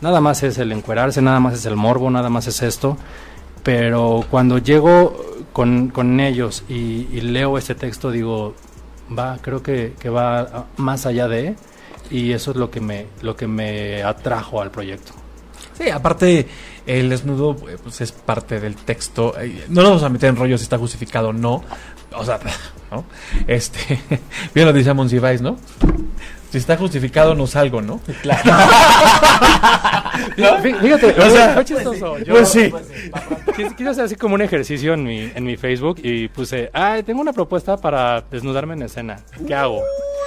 [0.01, 2.97] nada más es el encuerarse, nada más es el morbo, nada más es esto.
[3.61, 5.15] Pero cuando llego
[5.53, 8.55] con, con ellos y, leo este texto, digo,
[9.17, 11.55] va, creo que, que va más allá de,
[12.09, 15.13] y eso es lo que me, lo que me atrajo al proyecto.
[15.77, 16.47] Sí, aparte,
[16.85, 19.33] el desnudo eh, pues, es parte del texto.
[19.69, 21.63] No nos vamos a meter en rollos si está justificado o no.
[22.15, 22.39] O sea,
[22.91, 23.05] ¿no?
[23.47, 23.99] Este,
[24.53, 25.57] bien lo dice Monsiváis, ¿no?
[26.51, 27.99] Si está justificado, no salgo, ¿no?
[30.61, 32.19] Fí- Fíjate, O sea, fue chistoso.
[32.19, 32.71] Yo- pues sí.
[33.55, 37.03] Quis- Quise hacer así como un ejercicio en mi, en mi Facebook y puse, ay,
[37.03, 39.19] tengo una propuesta para desnudarme en escena.
[39.47, 39.81] ¿Qué hago?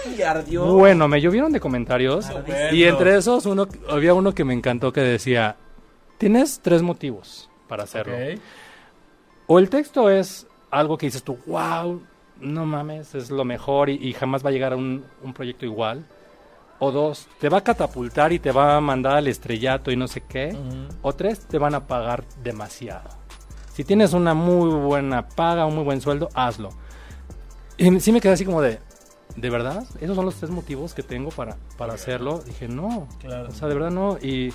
[0.09, 0.65] Uy, ardió.
[0.67, 2.43] Bueno, me llovieron de comentarios Ah,
[2.73, 5.57] y entre esos uno, había uno que me encantó que decía,
[6.19, 8.15] tienes tres motivos para hacerlo.
[9.47, 12.03] O el texto es algo que dices tú, wow,
[12.41, 15.65] no mames, es lo mejor y, y jamás va a llegar a un, un proyecto
[15.65, 16.05] igual.
[16.79, 20.09] O dos, te va a catapultar y te va a mandar al estrellato y no
[20.09, 20.55] sé qué.
[21.01, 23.09] O tres, te van a pagar demasiado.
[23.73, 26.71] Si tienes una muy buena paga, un muy buen sueldo, hazlo.
[27.79, 28.79] Y sí me quedé así como de,
[29.37, 29.85] ¿de verdad?
[30.01, 32.41] ¿Esos son los tres motivos que tengo para, para hacerlo?
[32.41, 33.07] Dije, no.
[33.49, 34.19] O sea, de verdad no.
[34.19, 34.53] Y,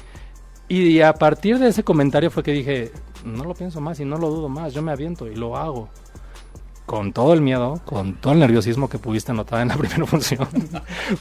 [0.68, 2.92] y a partir de ese comentario fue que dije,
[3.24, 5.90] no lo pienso más y no lo dudo más, yo me aviento y lo hago.
[6.86, 10.48] Con todo el miedo, con todo el nerviosismo que pudiste notar en la primera función.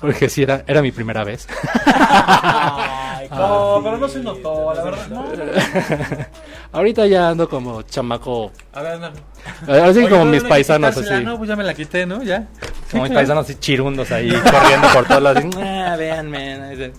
[0.01, 1.47] Porque sí, era, era mi primera vez.
[1.85, 5.09] Ay, No, pero no se notó, la verdad.
[5.09, 5.25] No.
[6.79, 8.51] Ahorita ya ando como chamaco.
[8.73, 9.11] A ver, no.
[9.69, 11.25] Ahora sí Oye, como no, mis no, paisanos así.
[11.25, 12.23] No, pues ya me la quité, ¿no?
[12.23, 12.49] Ya.
[12.91, 15.45] Como mis paisanos así chirundos ahí, corriendo por todos lados.
[15.57, 16.93] Ah, véanme.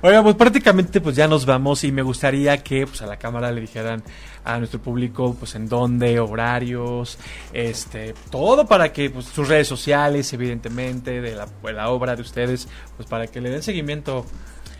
[0.00, 3.50] Oiga, pues prácticamente pues ya nos vamos y me gustaría que pues a la cámara
[3.50, 4.02] le dijeran
[4.44, 7.18] a nuestro público pues en dónde, horarios,
[7.52, 12.22] este, todo para que pues sus redes sociales, evidentemente, de la, de la obra de
[12.22, 14.26] ustedes, pues para que le den seguimiento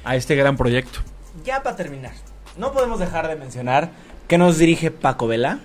[0.04, 1.00] a este gran proyecto.
[1.44, 2.12] Ya para terminar,
[2.56, 3.90] no podemos dejar de mencionar
[4.28, 5.60] que nos dirige Paco Vela.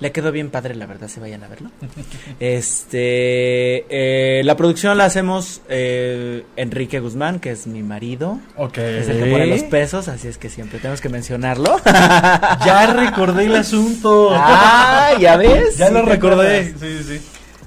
[0.00, 1.70] Le quedó bien padre, la verdad, si vayan a verlo.
[2.38, 8.38] Este, eh, la producción la hacemos eh, Enrique Guzmán, que es mi marido.
[8.56, 8.78] Ok.
[8.78, 11.76] Es el que pone los pesos, así es que siempre tenemos que mencionarlo.
[12.64, 14.30] Ya recordé el asunto.
[14.34, 15.76] ah, ya ves.
[15.76, 16.58] ya Sí lo recordé.
[16.70, 16.80] acuerdas.
[16.80, 17.20] Sí, sí.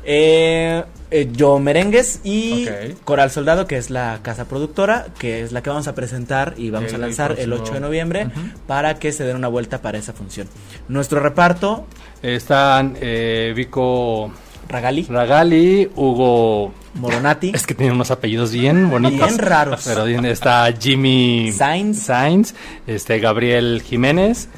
[0.03, 2.67] Eh, eh, yo Merengues y.
[3.05, 6.69] Coral Soldado, que es la casa productora, que es la que vamos a presentar y
[6.69, 8.27] vamos El a lanzar el, próximo- 8 de noviembre
[8.67, 10.47] para que se den una vuelta para esa función.
[10.87, 11.85] Nuestro reparto,
[12.23, 14.31] Están eh, Vico
[14.69, 16.73] Ragali, Ragali, Hugo.
[16.93, 19.27] Moronati, Es que tiene unos apellidos bien bonitos.
[19.27, 19.83] Bien raros.
[19.85, 22.03] Pero bien, está Jimmy Sainz.
[22.03, 22.53] Sainz,
[22.85, 24.49] este, Gabriel Jiménez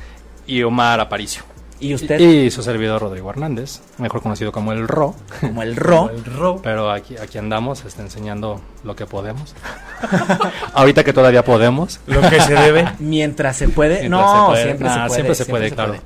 [0.47, 1.43] y Omar Aparicio.
[1.79, 5.15] Y usted Y su servidor Rodrigo Hernández, mejor conocido como el Ro.
[5.41, 6.09] como el Ro.
[6.09, 6.59] El ro.
[6.63, 9.55] Pero aquí, aquí andamos este, enseñando lo que podemos.
[10.73, 11.99] Ahorita que todavía podemos.
[12.07, 12.87] Lo que se debe.
[12.99, 13.99] Mientras se puede.
[14.01, 14.63] Mientras no, se puede.
[14.63, 15.91] siempre, Nah, se puede, siempre se puede, claro.
[15.93, 16.03] puede.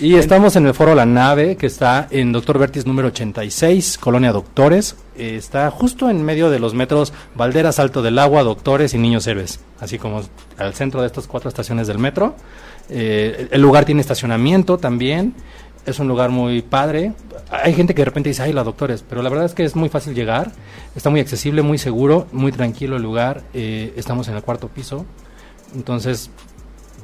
[0.00, 4.32] Y estamos en el foro La Nave, que está en Doctor Vertis número 86, Colonia
[4.32, 4.96] Doctores.
[5.16, 9.24] Eh, está justo en medio de los metros Valderas, Alto del Agua, Doctores y Niños
[9.28, 9.60] Héroes.
[9.78, 10.22] Así como
[10.58, 12.34] al centro de estas cuatro estaciones del metro.
[12.90, 15.34] Eh, el lugar tiene estacionamiento también.
[15.86, 17.12] Es un lugar muy padre.
[17.50, 19.04] Hay gente que de repente dice, ay, la Doctores.
[19.08, 20.50] Pero la verdad es que es muy fácil llegar.
[20.96, 23.42] Está muy accesible, muy seguro, muy tranquilo el lugar.
[23.52, 25.04] Eh, estamos en el cuarto piso.
[25.74, 26.30] Entonces,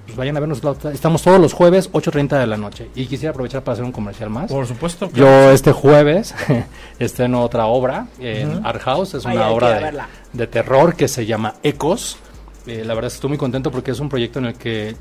[0.07, 0.61] pues vayan a vernos.
[0.93, 2.89] Estamos todos los jueves, 8.30 de la noche.
[2.95, 4.51] Y quisiera aprovechar para hacer un comercial más.
[4.51, 5.11] Por supuesto.
[5.13, 6.35] Yo este jueves
[6.99, 9.15] estreno otra obra en Art House.
[9.15, 12.17] Es una obra de terror que se llama Ecos.
[12.67, 14.97] Eh, la verdad es que estoy muy contento porque es un proyecto en el que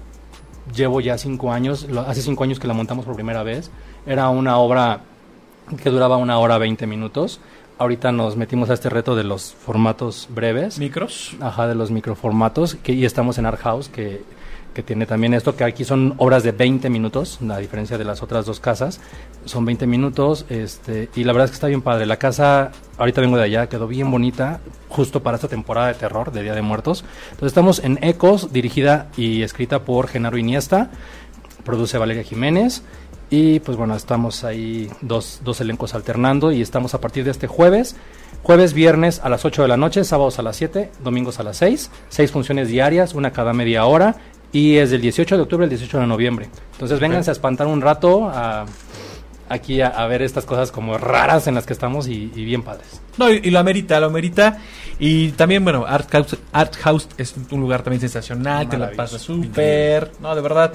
[0.75, 1.87] llevo ya cinco años.
[1.89, 3.71] Lo- hace cinco años que la montamos por primera vez.
[4.05, 5.01] Era una obra
[5.83, 7.39] que duraba una hora 20 minutos.
[7.77, 10.79] Ahorita nos metimos a este reto de los formatos breves.
[10.79, 11.35] Micros.
[11.39, 12.75] Ajá, de los microformatos.
[12.75, 14.21] Que, y estamos en Art House, que,
[14.79, 18.23] que tiene también esto, que aquí son obras de 20 minutos, a diferencia de las
[18.23, 19.01] otras dos casas.
[19.43, 22.05] Son 20 minutos, este, y la verdad es que está bien padre.
[22.05, 26.31] La casa, ahorita vengo de allá, quedó bien bonita, justo para esta temporada de terror,
[26.31, 27.03] de Día de Muertos.
[27.31, 30.91] Entonces estamos en Ecos, dirigida y escrita por Genaro Iniesta,
[31.65, 32.81] produce Valeria Jiménez.
[33.29, 37.47] Y pues bueno, estamos ahí dos, dos elencos alternando y estamos a partir de este
[37.47, 37.97] jueves.
[38.43, 41.57] Jueves, viernes a las 8 de la noche, sábados a las 7, domingos a las
[41.57, 41.91] 6.
[42.07, 44.15] Seis funciones diarias, una cada media hora.
[44.51, 46.49] Y es del 18 de octubre al 18 de noviembre.
[46.73, 48.65] Entonces vénganse a espantar un rato, a,
[49.47, 52.63] aquí a, a ver estas cosas como raras en las que estamos y, y bien
[52.63, 52.99] padres.
[53.17, 54.57] No, y, y lo amerita, lo amerita.
[54.97, 59.21] Y también, bueno, Art House, Art House es un lugar también sensacional, te la pasas
[59.21, 60.73] súper, no, de verdad.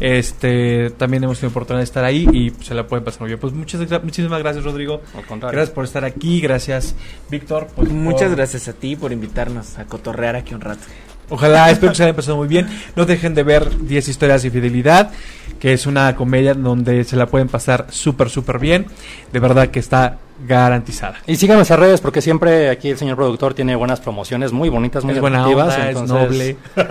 [0.00, 3.40] Este, también hemos tenido oportunidad de estar ahí y se la pueden pasar muy bien.
[3.40, 5.00] Pues muchas, muchísimas gracias, Rodrigo.
[5.16, 5.56] Al contrario.
[5.56, 6.94] Gracias por estar aquí, gracias,
[7.30, 7.68] Víctor.
[7.74, 10.82] pues, Muchas por- gracias a ti por invitarnos a cotorrear aquí un rato.
[11.30, 12.68] Ojalá, espero que se hayan pasado muy bien.
[12.96, 15.10] No dejen de ver 10 historias de fidelidad,
[15.58, 18.86] que es una comedia donde se la pueden pasar súper, súper bien.
[19.32, 21.18] De verdad que está garantizada.
[21.26, 25.04] Y sigan nuestras redes porque siempre aquí el señor productor tiene buenas promociones muy bonitas,
[25.04, 25.46] muy Es buena
[25.90, 26.56] es noble.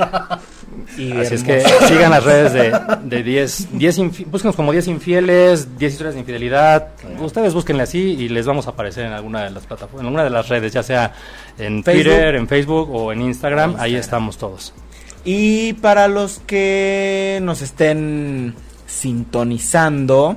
[0.97, 2.71] Y Así es que sigan las redes de,
[3.03, 6.89] de 10, 10 infi- búsquenos como 10 infieles, 10 historias de infidelidad.
[7.19, 10.23] Ustedes búsquenle así y les vamos a aparecer en alguna de las plataformas, en alguna
[10.23, 11.13] de las redes, ya sea
[11.57, 12.03] en Facebook.
[12.03, 14.73] Twitter, en Facebook o en Instagram, ahí estamos todos.
[15.25, 18.53] Y para los que nos estén
[18.87, 20.35] sintonizando,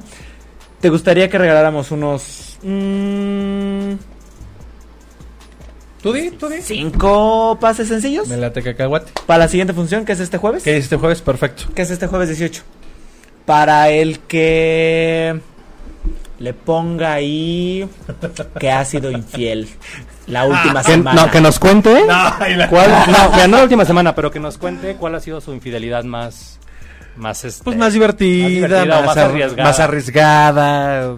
[0.81, 3.95] ¿te gustaría que regaláramos unos mm,
[6.03, 6.31] ¿Tú di?
[6.31, 6.61] ¿Tú di?
[6.63, 9.11] cinco pases sencillos Me late cacahuate.
[9.27, 10.63] para la siguiente función, que es este jueves?
[10.63, 11.65] Que este jueves, perfecto.
[11.75, 12.63] que es este jueves 18.
[13.45, 15.41] Para el que
[16.39, 17.89] le ponga ahí
[18.61, 19.69] que ha sido infiel
[20.27, 21.25] la última Que, semana.
[21.27, 21.93] no, que nos cuente
[22.71, 26.05] cuál, no, no la última semana, pero que nos cuente cuál ha sido su infidelidad
[26.05, 26.56] más,
[27.17, 29.69] más este, Pues más divertida, más divertida más ar- arriesgada.
[29.69, 31.17] Más arriesgada.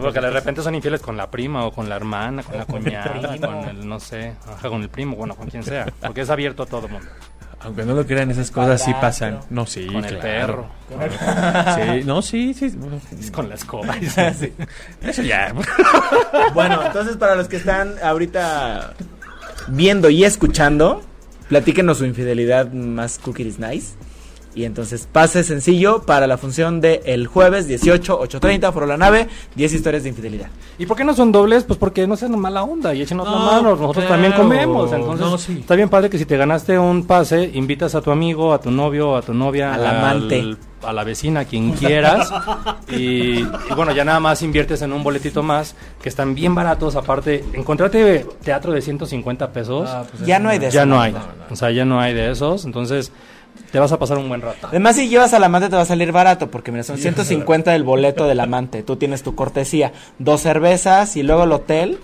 [0.00, 3.36] Porque de repente son infieles con la prima o con la hermana, con la cuñada,
[3.38, 5.86] con el, no sé, ajá, con el primo, bueno, con quien sea.
[6.00, 7.06] Porque es abierto a todo mundo.
[7.60, 9.40] Aunque no lo crean, esas cosas sí pasan.
[9.50, 10.68] No, sí, con el claro.
[10.88, 12.72] perro, Sí, no, sí, sí.
[13.18, 13.96] es con la escoba.
[15.02, 15.52] Eso ya.
[16.54, 18.92] Bueno, entonces para los que están ahorita
[19.68, 21.02] viendo y escuchando,
[21.48, 23.94] platíquenos su infidelidad más cookie is nice.
[24.56, 29.28] Y entonces pase sencillo para la función de el jueves 18, 8.30, por la nave,
[29.54, 30.48] 10 historias de infidelidad.
[30.78, 31.64] ¿Y por qué no son dobles?
[31.64, 33.70] Pues porque no sean mala onda y échenos la No, mano.
[33.76, 34.08] Nosotros claro.
[34.08, 34.90] también comemos.
[34.92, 35.58] Entonces, No, sí.
[35.60, 38.70] está bien padre que si te ganaste un pase, invitas a tu amigo, a tu
[38.70, 40.56] novio, a tu novia, Al amante.
[40.82, 42.32] a la vecina, a quien quieras.
[42.90, 46.96] y, y bueno, ya nada más inviertes en un boletito más, que están bien baratos.
[46.96, 50.96] Aparte, encontrarte teatro de 150 pesos, Ah, pues Ya no hay de ya eso, no
[50.96, 51.14] la hay.
[51.50, 52.64] O sea, ya no hay de esos.
[52.64, 53.12] Entonces,
[53.70, 54.68] te vas a pasar un buen rato.
[54.68, 57.82] Además, si llevas al amante te va a salir barato, porque mira, son 150 del
[57.84, 58.82] boleto del amante.
[58.82, 61.98] Tú tienes tu cortesía, dos cervezas y luego el hotel.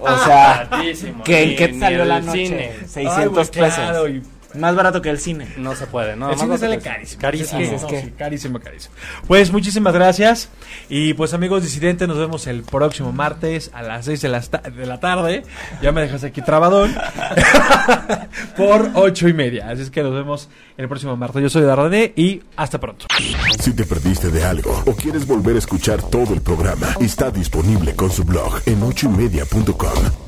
[0.00, 1.24] O sea, Baratísimo.
[1.24, 2.46] ¿qué, ¿en qué salió la noche?
[2.46, 2.72] cine.
[2.86, 4.10] 600 Ay, güey, claro, pesos.
[4.10, 5.48] y- Más barato que el cine.
[5.56, 6.26] No se puede, ¿no?
[6.30, 7.20] el Más cine sale carísimo.
[7.22, 7.60] Carísimo.
[7.60, 8.94] Es que, Es no, que- sí, carísimo, carísimo.
[9.26, 10.48] Pues muchísimas gracias.
[10.88, 14.86] Y pues amigos disidentes, nos vemos el próximo martes a las 6 de la, de
[14.86, 15.44] la tarde.
[15.82, 16.94] Ya me dejas aquí trabadón.
[18.56, 19.68] por ocho y media.
[19.70, 21.42] Así es que nos vemos el próximo martes.
[21.42, 23.06] Yo soy Dardané y hasta pronto.
[23.60, 27.94] Si te perdiste de algo o quieres volver a escuchar todo el programa, está disponible
[27.94, 30.27] con su blog en ochoymedia.com.